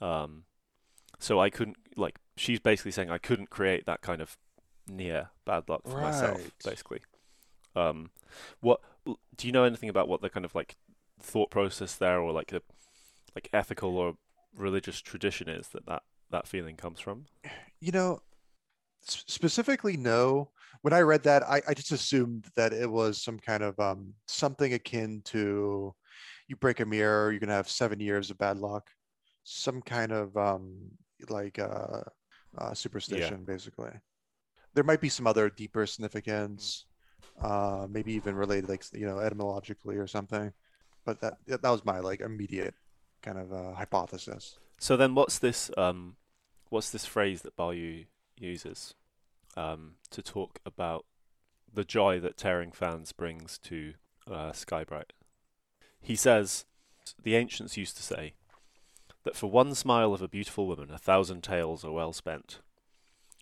[0.00, 0.44] Um,
[1.18, 4.36] so I couldn't like she's basically saying I couldn't create that kind of
[4.86, 6.52] near bad luck for myself, Right.
[6.64, 7.00] basically.
[7.74, 8.10] Um,
[8.60, 8.80] what
[9.36, 10.76] do you know anything about what the kind of like
[11.20, 12.62] thought process there, or like the
[13.34, 14.16] like ethical or
[14.56, 16.02] religious tradition is that that
[16.35, 17.25] that feeling comes from?
[17.79, 18.19] You know,
[19.01, 20.51] specifically, no.
[20.81, 24.13] When I read that, I, I just assumed that it was some kind of um,
[24.27, 25.95] something akin to
[26.47, 28.89] you break a mirror, you're gonna have seven years of bad luck,
[29.43, 30.75] some kind of um,
[31.29, 32.01] like uh,
[32.57, 33.91] uh, superstition, basically.
[34.73, 36.85] There might be some other deeper significance,
[37.41, 40.51] uh, maybe even related, like you know, etymologically or something.
[41.05, 42.75] But that that was my like immediate
[43.21, 44.57] kind of uh, hypothesis.
[44.79, 45.71] So then, what's this?
[45.77, 46.17] Um,
[46.75, 48.05] what's this phrase that Baoyu
[48.37, 48.95] uses
[49.55, 51.05] um, to talk about
[51.73, 53.93] the joy that tearing fans brings to
[54.29, 55.11] uh, Skybright?
[56.01, 56.65] He says,
[57.23, 58.33] the ancients used to say
[59.23, 62.59] that for one smile of a beautiful woman, a thousand taels are well spent.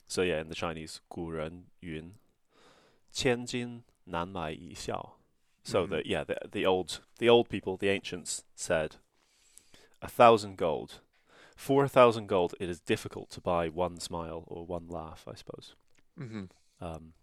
[0.08, 2.14] So yeah, in the Chinese, 古人云,
[3.12, 5.18] 千金难买一笑.
[5.64, 5.96] So mm-hmm.
[5.96, 8.98] that yeah, the, the old the old people, the ancients said,
[10.04, 11.00] a thousand gold
[11.56, 15.36] for a thousand gold, it is difficult to buy one smile or one laugh, I
[15.36, 15.76] suppose.
[16.18, 16.46] hmm
[16.82, 17.14] Um,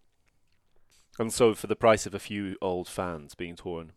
[1.19, 3.93] And so, for the price of a few old fans being torn,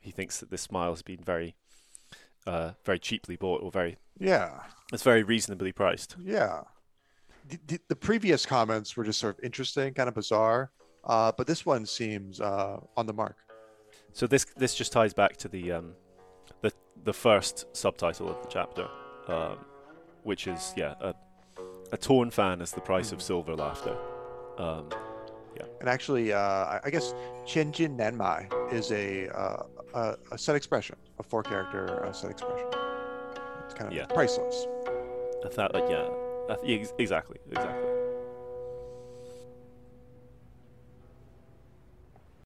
[0.00, 1.54] he thinks that this smile has been very,
[2.46, 4.62] uh, very cheaply bought, or very, Yeah.
[4.92, 6.16] it's very reasonably priced.
[6.18, 6.62] Yeah.
[7.48, 10.70] The, the, the previous comments were just sort of interesting, kind of bizarre.
[11.04, 13.36] Uh, but this one seems uh, on the mark.
[14.12, 15.94] So this this just ties back to the um,
[16.60, 16.70] the
[17.02, 18.88] the first subtitle of the chapter,
[19.26, 19.58] um,
[20.22, 21.14] which is yeah a,
[21.92, 23.96] a torn fan is the price of silver laughter.
[24.58, 24.88] Um,
[25.80, 27.12] And actually, uh, I, guess
[27.44, 29.62] Qianjin Nanmai is a, uh,
[29.94, 32.68] a, a set expression, a four character uh, set expression.
[33.64, 34.06] It's kind of Yeah.
[34.06, 34.66] priceless.
[35.44, 36.08] I thought like yeah,
[36.62, 37.91] th- exactly exactly.